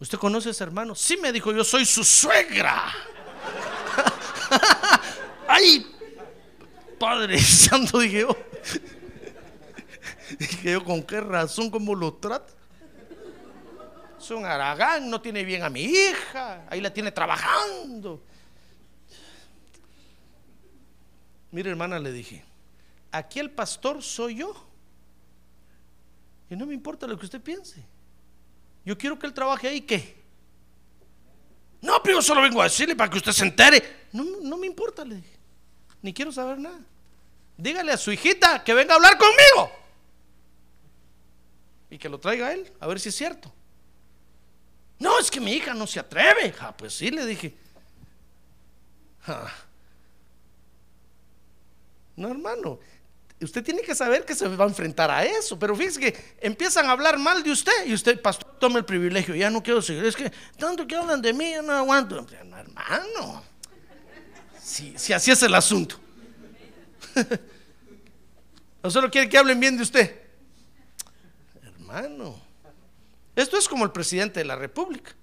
[0.02, 0.95] ¿usted conoce a ese hermano?
[0.95, 2.91] Sí, me dijo, yo soy su suegra.
[5.47, 5.86] Ay,
[6.99, 8.36] Padre Santo, dije yo.
[10.38, 12.54] Dije yo, ¿con qué razón, cómo lo trata?
[14.20, 18.22] Es un aragán, no tiene bien a mi hija, ahí la tiene trabajando.
[21.52, 22.45] Mire, hermana, le dije,
[23.12, 24.54] aquí el pastor soy yo.
[26.49, 27.84] Y no me importa lo que usted piense.
[28.86, 30.22] Yo quiero que él trabaje ahí, ¿qué?
[31.82, 34.08] No, pero yo solo vengo a decirle para que usted se entere.
[34.12, 35.38] No, no me importa, le dije.
[36.02, 36.80] Ni quiero saber nada.
[37.58, 39.72] Dígale a su hijita que venga a hablar conmigo
[41.92, 43.54] y que lo traiga él, a ver si es cierto.
[44.98, 46.56] No, es que mi hija no se atreve.
[46.60, 47.54] Ah, pues sí, le dije.
[49.28, 49.52] Ah.
[52.16, 52.80] No, hermano.
[53.42, 55.58] Usted tiene que saber que se va a enfrentar a eso.
[55.58, 59.34] Pero fíjese que empiezan a hablar mal de usted y usted, pastor, tome el privilegio.
[59.34, 60.06] Ya no quiero seguir.
[60.06, 62.26] Es que tanto que hablan de mí, yo no aguanto.
[62.46, 63.44] No, hermano.
[64.62, 66.00] Si, si así es el asunto.
[68.84, 70.22] ¿No solo quiere que hablen bien de usted?
[71.64, 72.39] Hermano.
[73.36, 75.14] Esto es como el presidente de la República.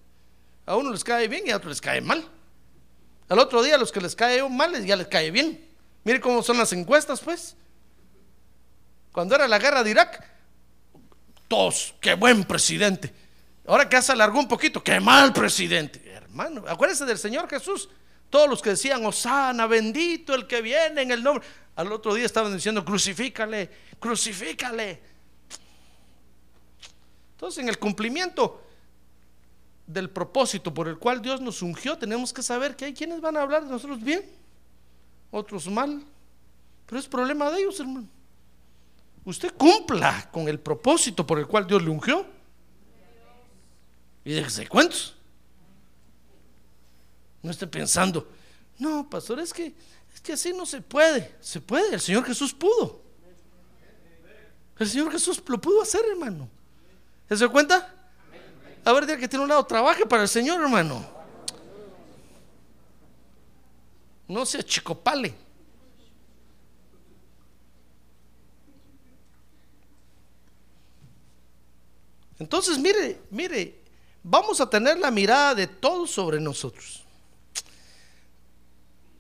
[0.67, 2.29] A uno les cae bien y a otros les cae mal.
[3.29, 5.65] Al otro día a los que les cae mal ya les cae bien.
[6.05, 7.55] Mire cómo son las encuestas, pues.
[9.13, 10.25] Cuando era la guerra de Irak,
[11.49, 13.13] todos, qué buen presidente.
[13.67, 16.03] Ahora que se alargó un poquito, qué mal presidente.
[16.11, 17.89] Hermano, acuérdense del Señor Jesús.
[18.31, 21.47] Todos los que decían, Osana, bendito el que viene en el nombre.
[21.77, 25.01] Al otro día estaban diciendo, crucifícale, crucifícale.
[27.33, 28.63] Entonces, en el cumplimiento
[29.87, 33.37] del propósito por el cual Dios nos ungió, tenemos que saber que hay quienes van
[33.37, 34.23] a hablar de nosotros bien,
[35.31, 36.05] otros mal.
[36.87, 38.09] Pero es problema de ellos, hermano.
[39.29, 42.25] Usted cumpla con el propósito por el cual Dios le ungió.
[44.25, 45.15] Y déjese cuentos.
[47.43, 48.27] No esté pensando,
[48.79, 49.75] no, pastor, es que,
[50.15, 51.37] es que así no se puede.
[51.43, 53.03] Se puede, el Señor Jesús pudo.
[54.79, 56.49] El Señor Jesús lo pudo hacer, hermano.
[57.29, 57.95] ¿Se cuenta?
[58.83, 61.07] A ver, diga que tiene un lado, trabaje para el Señor, hermano.
[64.27, 65.48] No sea chicopale.
[72.39, 73.81] Entonces, mire, mire,
[74.23, 77.05] vamos a tener la mirada de todos sobre nosotros.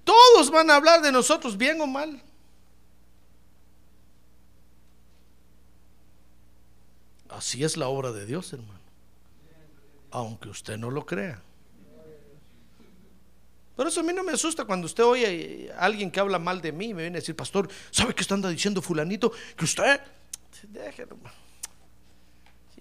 [0.04, 2.22] Todos van a hablar de nosotros, bien o mal.
[7.28, 8.80] Así es la obra de Dios, hermano.
[10.10, 11.42] Aunque usted no lo crea.
[13.76, 16.60] Por eso a mí no me asusta cuando usted oye a alguien que habla mal
[16.60, 19.30] de mí me viene a decir, pastor, ¿sabe qué está diciendo fulanito?
[19.56, 20.00] Que usted...
[20.64, 21.16] Déjelo.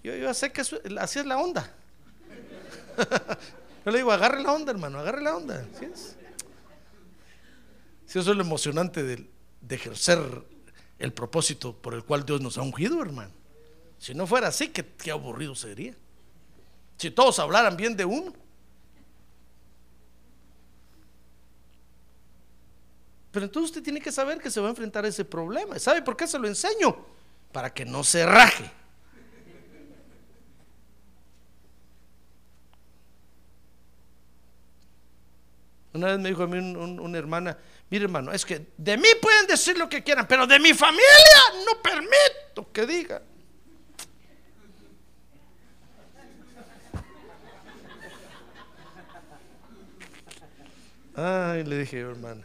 [0.04, 1.72] Yo, yo sé que así es la onda.
[3.86, 5.66] Yo le digo, agarre la onda, hermano, agarre la onda.
[5.80, 6.18] ¿Sí es?
[8.06, 9.30] Si eso es lo emocionante de,
[9.62, 10.20] de ejercer
[11.00, 13.32] el propósito por el cual Dios nos ha ungido, hermano.
[13.98, 15.96] Si no fuera así, qué, qué aburrido sería.
[16.98, 18.34] Si todos hablaran bien de uno.
[23.32, 25.78] Pero entonces usted tiene que saber que se va a enfrentar a ese problema.
[25.80, 26.98] ¿Sabe por qué se lo enseño?
[27.52, 28.70] Para que no se raje.
[35.98, 37.58] Una vez me dijo a mí una hermana,
[37.90, 41.04] mire hermano, es que de mí pueden decir lo que quieran, pero de mi familia
[41.66, 43.24] no permito que digan.
[51.16, 52.44] Ay, le dije, hermano,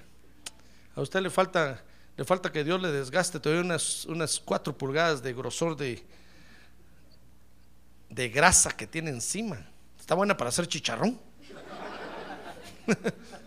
[0.96, 1.84] a usted le falta,
[2.16, 6.02] le falta que Dios le desgaste todavía unas, unas cuatro pulgadas de grosor de,
[8.08, 9.58] de grasa que tiene encima.
[10.00, 11.20] Está buena para hacer chicharrón.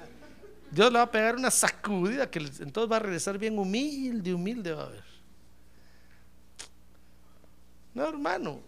[0.76, 4.74] Dios le va a pegar una sacudida que entonces va a regresar bien humilde, humilde
[4.74, 5.04] va a ver.
[7.94, 8.60] No, hermano.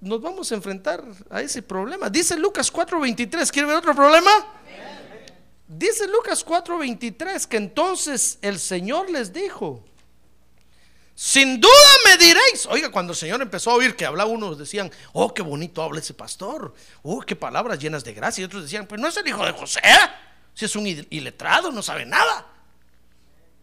[0.00, 2.10] Nos vamos a enfrentar a ese problema.
[2.10, 4.30] Dice Lucas 4:23, ¿quiere ver otro problema?
[5.68, 9.84] Dice Lucas 4:23 que entonces el Señor les dijo,
[11.14, 11.72] sin duda
[12.04, 12.66] me diréis.
[12.66, 16.00] Oiga, cuando el Señor empezó a oír que hablaba, unos decían, oh, qué bonito habla
[16.00, 16.74] ese pastor.
[17.02, 18.42] Oh, qué palabras llenas de gracia.
[18.42, 19.80] Y otros decían, pues no es el hijo de José.
[20.54, 22.46] Si es un iletrado, no sabe nada.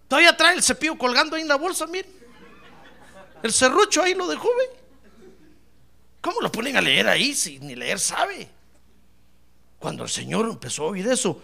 [0.08, 2.12] Todavía trae el cepillo colgando ahí en la bolsa, miren.
[3.44, 4.82] El serrucho ahí lo dejó, ¿ve?
[6.22, 8.48] ¿Cómo lo ponen a leer ahí si ni leer sabe?
[9.80, 11.42] Cuando el Señor empezó a oír eso,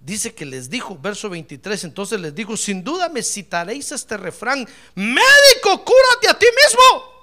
[0.00, 4.66] dice que les dijo, verso 23, entonces les dijo, sin duda me citaréis este refrán,
[4.94, 7.18] médico, cúrate a ti mismo.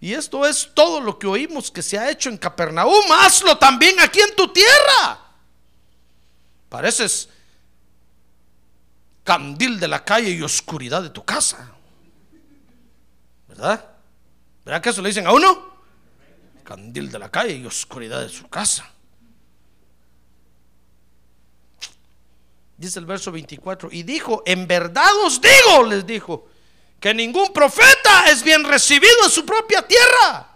[0.00, 3.98] Y esto es todo lo que oímos que se ha hecho en Capernaum, hazlo también
[4.00, 5.20] aquí en tu tierra.
[6.68, 7.28] Pareces
[9.24, 11.72] candil de la calle y oscuridad de tu casa.
[13.48, 13.84] ¿Verdad?
[14.64, 15.76] ¿Verdad que eso le dicen a uno?
[16.62, 18.88] Candil de la calle y oscuridad de su casa.
[22.76, 26.46] Dice el verso 24, y dijo, en verdad os digo, les dijo,
[27.00, 30.48] que ningún profeta es bien recibido en su propia tierra.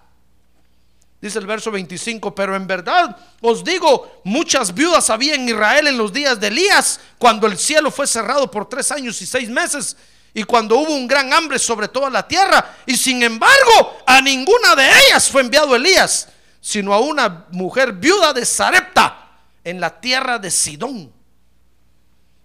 [1.20, 5.98] Dice el verso 25, pero en verdad os digo, muchas viudas había en Israel en
[5.98, 9.96] los días de Elías, cuando el cielo fue cerrado por tres años y seis meses,
[10.32, 14.74] y cuando hubo un gran hambre sobre toda la tierra, y sin embargo a ninguna
[14.74, 16.28] de ellas fue enviado Elías,
[16.60, 19.28] sino a una mujer viuda de Sarepta
[19.62, 21.19] en la tierra de Sidón.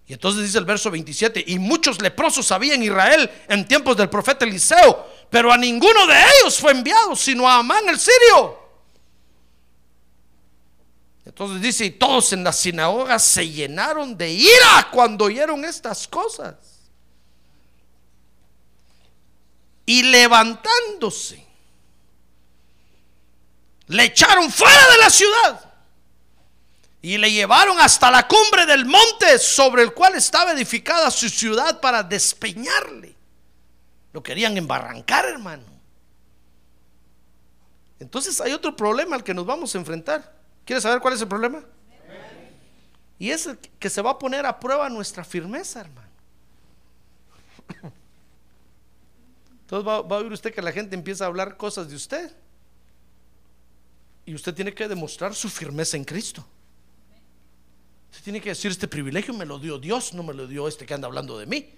[0.08, 4.08] Y entonces dice el verso 27, y muchos leprosos había en Israel en tiempos del
[4.08, 8.66] profeta Eliseo, pero a ninguno de ellos fue enviado, sino a Amán el sirio.
[11.24, 16.54] Entonces dice, y todos en la sinagoga se llenaron de ira cuando oyeron estas cosas.
[19.84, 21.44] Y levantándose,
[23.88, 25.65] le echaron fuera de la ciudad
[27.02, 31.80] y le llevaron hasta la cumbre del monte sobre el cual estaba edificada su ciudad
[31.80, 33.14] para despeñarle.
[34.12, 35.64] Lo querían embarrancar, hermano.
[38.00, 40.34] Entonces hay otro problema al que nos vamos a enfrentar.
[40.64, 41.62] ¿Quieres saber cuál es el problema?
[43.18, 46.08] Y es que se va a poner a prueba nuestra firmeza, hermano.
[49.62, 52.34] Entonces va, va a oír usted que la gente empieza a hablar cosas de usted.
[54.24, 56.46] Y usted tiene que demostrar su firmeza en Cristo.
[58.24, 60.94] Tiene que decir, este privilegio me lo dio Dios, no me lo dio este que
[60.94, 61.70] anda hablando de mí.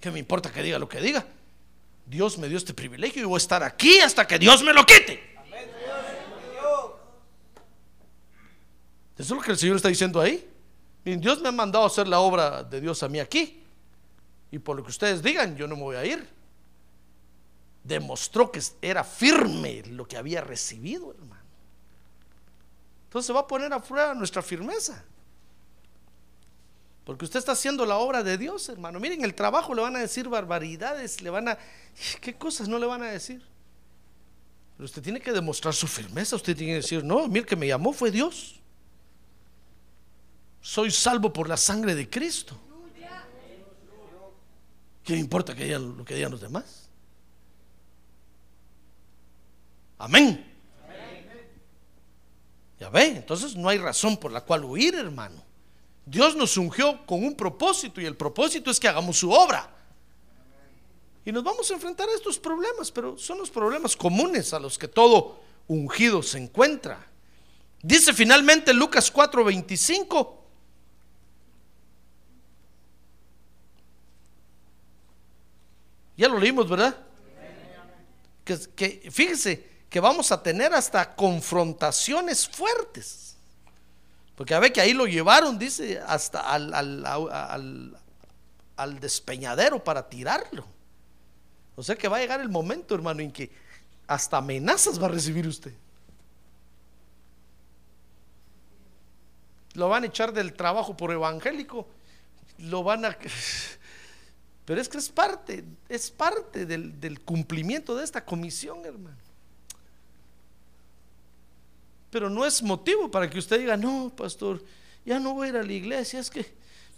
[0.00, 1.26] ¿Qué me importa que diga lo que diga?
[2.06, 4.84] Dios me dio este privilegio y voy a estar aquí hasta que Dios me lo
[4.84, 5.32] quite.
[9.18, 10.48] Eso es lo que el Señor está diciendo ahí.
[11.04, 13.62] Dios me ha mandado a hacer la obra de Dios a mí aquí.
[14.50, 16.28] Y por lo que ustedes digan, yo no me voy a ir.
[17.84, 21.42] Demostró que era firme lo que había recibido, hermano.
[23.04, 25.04] Entonces se va a poner a prueba nuestra firmeza.
[27.04, 29.00] Porque usted está haciendo la obra de Dios, hermano.
[29.00, 31.58] Miren, el trabajo le van a decir barbaridades, le van a...
[32.20, 33.42] ¿Qué cosas no le van a decir?
[34.76, 37.66] Pero usted tiene que demostrar su firmeza, usted tiene que decir, no, mire que me
[37.66, 38.60] llamó fue Dios.
[40.60, 42.56] Soy salvo por la sangre de Cristo.
[45.04, 46.88] ¿Qué importa que digan lo que digan los demás?
[49.98, 50.48] Amén.
[52.78, 55.51] Ya ve, entonces no hay razón por la cual huir, hermano.
[56.04, 59.70] Dios nos ungió con un propósito y el propósito es que hagamos su obra.
[61.24, 64.76] Y nos vamos a enfrentar a estos problemas, pero son los problemas comunes a los
[64.76, 67.06] que todo ungido se encuentra.
[67.80, 70.38] Dice finalmente Lucas 4:25.
[76.16, 76.96] Ya lo leímos, ¿verdad?
[78.44, 83.31] Que, que fíjese que vamos a tener hasta confrontaciones fuertes.
[84.42, 87.94] Porque a ver que ahí lo llevaron, dice, hasta al,
[88.98, 90.66] despeñadero para tirarlo.
[91.76, 93.52] O sea que va a llegar el momento, hermano, en que
[94.08, 95.72] hasta amenazas va a recibir usted.
[99.74, 101.86] Lo van a echar del trabajo por evangélico.
[102.58, 103.16] Lo van a...
[104.64, 109.21] Pero es que es parte, es parte del cumplimiento de esta comisión, hermano.
[112.12, 114.62] Pero no es motivo para que usted diga, no, pastor,
[115.02, 116.20] ya no voy a ir a la iglesia.
[116.20, 116.44] Es que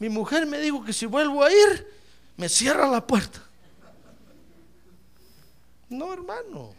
[0.01, 1.89] mi mujer me dijo que si vuelvo a ir,
[2.37, 3.41] me cierra la puerta.
[5.89, 6.75] No, hermano.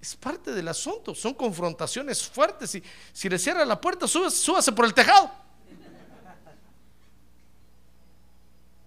[0.00, 1.16] Es parte del asunto.
[1.16, 2.76] Son confrontaciones fuertes.
[2.76, 2.82] Y
[3.12, 5.32] si le cierra la puerta, súbase por el tejado.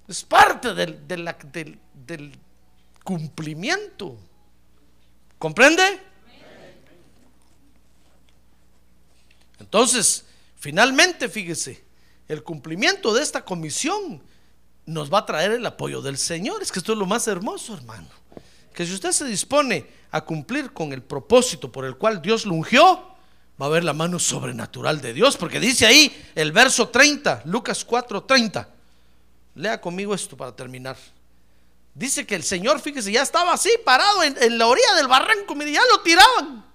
[0.07, 1.29] Es parte del, del,
[2.05, 2.39] del
[3.03, 4.15] cumplimiento.
[5.37, 6.14] ¿Comprende?
[9.59, 10.25] Entonces,
[10.55, 11.83] finalmente, fíjese,
[12.27, 14.21] el cumplimiento de esta comisión
[14.85, 16.61] nos va a traer el apoyo del Señor.
[16.61, 18.07] Es que esto es lo más hermoso, hermano.
[18.73, 22.53] Que si usted se dispone a cumplir con el propósito por el cual Dios lo
[22.53, 23.15] ungió,
[23.61, 25.37] va a ver la mano sobrenatural de Dios.
[25.37, 28.69] Porque dice ahí el verso 30, Lucas 4, 30.
[29.55, 30.97] Lea conmigo esto para terminar.
[31.93, 35.55] Dice que el Señor, fíjese, ya estaba así, parado en, en la orilla del barranco,
[35.55, 36.65] mire, ya lo tiraban.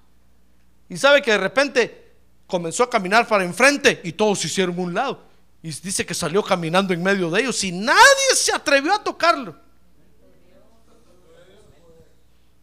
[0.88, 2.09] Y sabe que de repente
[2.50, 5.22] comenzó a caminar para enfrente y todos se hicieron un lado.
[5.62, 9.56] Y dice que salió caminando en medio de ellos y nadie se atrevió a tocarlo.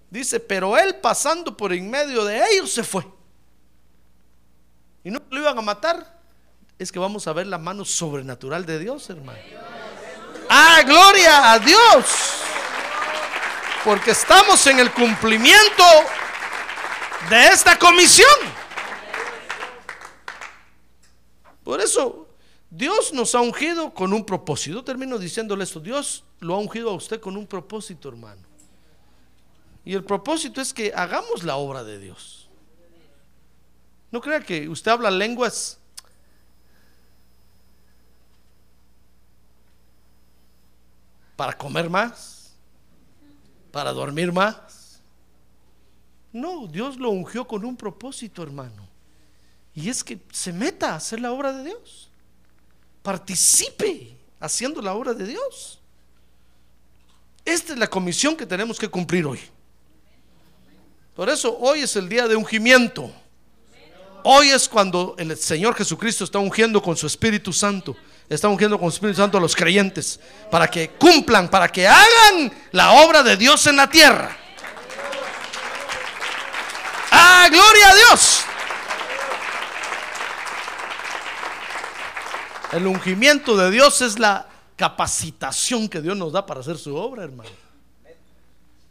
[0.09, 3.05] Dice, pero él pasando por en medio de ellos se fue.
[5.03, 6.17] Y no lo iban a matar.
[6.79, 9.39] Es que vamos a ver la mano sobrenatural de Dios, hermano.
[10.49, 12.05] Ah, gloria a Dios.
[13.83, 15.83] Porque estamos en el cumplimiento
[17.29, 18.56] de esta comisión.
[21.67, 22.29] Por eso
[22.69, 24.85] Dios nos ha ungido con un propósito.
[24.85, 28.41] Termino diciéndole esto, Dios lo ha ungido a usted con un propósito, hermano.
[29.83, 32.47] Y el propósito es que hagamos la obra de Dios.
[34.09, 35.77] No crea que usted habla lenguas
[41.35, 42.55] para comer más,
[43.73, 45.01] para dormir más.
[46.31, 48.86] No, Dios lo ungió con un propósito, hermano.
[49.77, 52.09] Y es que se meta a hacer la obra de Dios.
[53.03, 55.79] Participe haciendo la obra de Dios.
[57.45, 59.39] Esta es la comisión que tenemos que cumplir hoy.
[61.15, 63.13] Por eso hoy es el día de ungimiento.
[64.23, 67.95] Hoy es cuando el Señor Jesucristo está ungiendo con su Espíritu Santo.
[68.27, 70.19] Está ungiendo con su Espíritu Santo a los creyentes.
[70.49, 74.35] Para que cumplan, para que hagan la obra de Dios en la tierra.
[77.11, 78.46] ¡Ah, gloria a Dios!
[82.71, 87.23] El ungimiento de Dios es la capacitación que Dios nos da para hacer su obra,
[87.23, 87.49] hermano.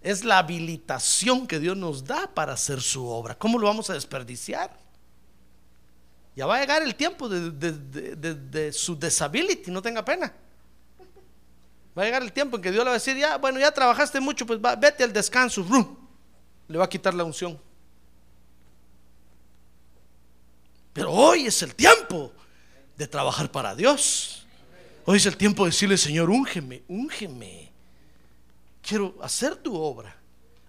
[0.03, 3.37] Es la habilitación que Dios nos da para hacer su obra.
[3.37, 4.77] ¿Cómo lo vamos a desperdiciar?
[6.35, 10.33] Ya va a llegar el tiempo de, su disability, no tenga pena.
[11.97, 13.72] Va a llegar el tiempo en que Dios le va a decir, ya, bueno, ya
[13.72, 15.64] trabajaste mucho, pues vete al descanso.
[16.68, 17.59] Le va a quitar la unción.
[20.93, 22.33] Pero hoy es el tiempo
[22.97, 24.47] de trabajar para Dios.
[25.05, 27.71] Hoy es el tiempo de decirle, Señor, úngeme, úngeme.
[28.83, 30.17] Quiero hacer tu obra.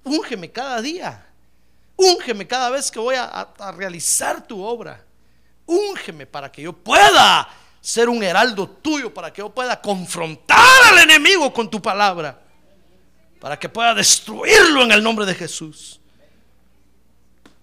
[0.04, 1.26] Úngeme cada día.
[1.96, 5.04] Úngeme cada vez que voy a, realizar tu obra.
[5.66, 7.50] Úngeme para que yo pueda
[7.82, 12.40] ser un heraldo tuyo, para que yo pueda confrontar al enemigo con tu palabra,
[13.40, 16.00] para que pueda destruirlo en el nombre de Jesús.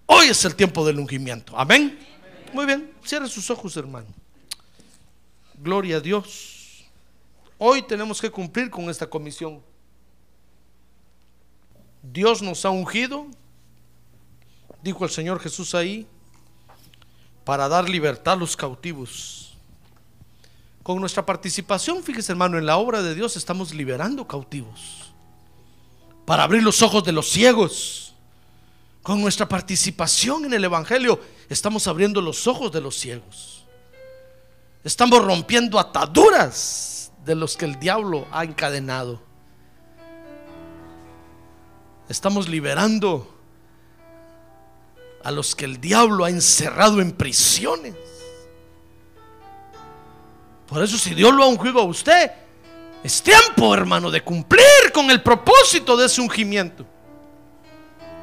[0.07, 1.57] Hoy es el tiempo del ungimiento.
[1.57, 1.97] Amén.
[2.53, 4.07] Muy bien, cierre sus ojos, hermano.
[5.65, 6.85] Gloria a Dios.
[7.57, 9.63] Hoy tenemos que cumplir con esta comisión.
[12.03, 13.25] Dios nos ha ungido,
[14.83, 16.05] dijo el Señor Jesús ahí,
[17.43, 19.57] para dar libertad a los cautivos.
[20.83, 25.13] Con nuestra participación, fíjese hermano, en la obra de Dios estamos liberando cautivos.
[26.27, 28.13] Para abrir los ojos de los ciegos.
[29.01, 33.54] Con nuestra participación en el Evangelio estamos abriendo los ojos de los ciegos.
[34.85, 39.19] Estamos rompiendo ataduras de los que el diablo ha encadenado.
[42.07, 43.35] Estamos liberando
[45.23, 47.95] a los que el diablo ha encerrado en prisiones.
[50.67, 52.31] Por eso si Dios lo ha ungido a usted,
[53.03, 56.85] es tiempo, hermano, de cumplir con el propósito de ese ungimiento.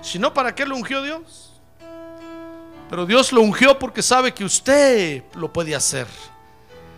[0.01, 1.61] Si no, ¿para qué lo ungió Dios?
[2.89, 6.07] Pero Dios lo ungió porque sabe que usted lo puede hacer.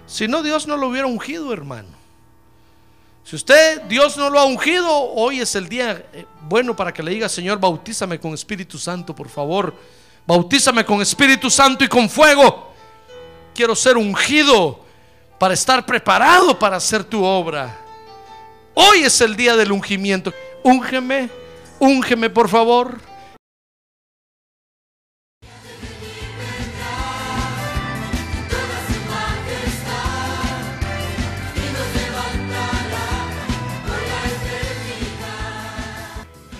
[0.07, 1.89] Si no, Dios no lo hubiera ungido, hermano.
[3.25, 7.03] Si usted, Dios no lo ha ungido, hoy es el día eh, bueno para que
[7.03, 9.75] le diga, Señor, bautízame con Espíritu Santo, por favor.
[10.27, 12.73] Bautízame con Espíritu Santo y con fuego.
[13.55, 14.81] Quiero ser ungido
[15.39, 17.79] para estar preparado para hacer tu obra.
[18.75, 20.33] Hoy es el día del ungimiento.
[20.63, 21.31] Úngeme,
[21.79, 22.99] úngeme, por favor.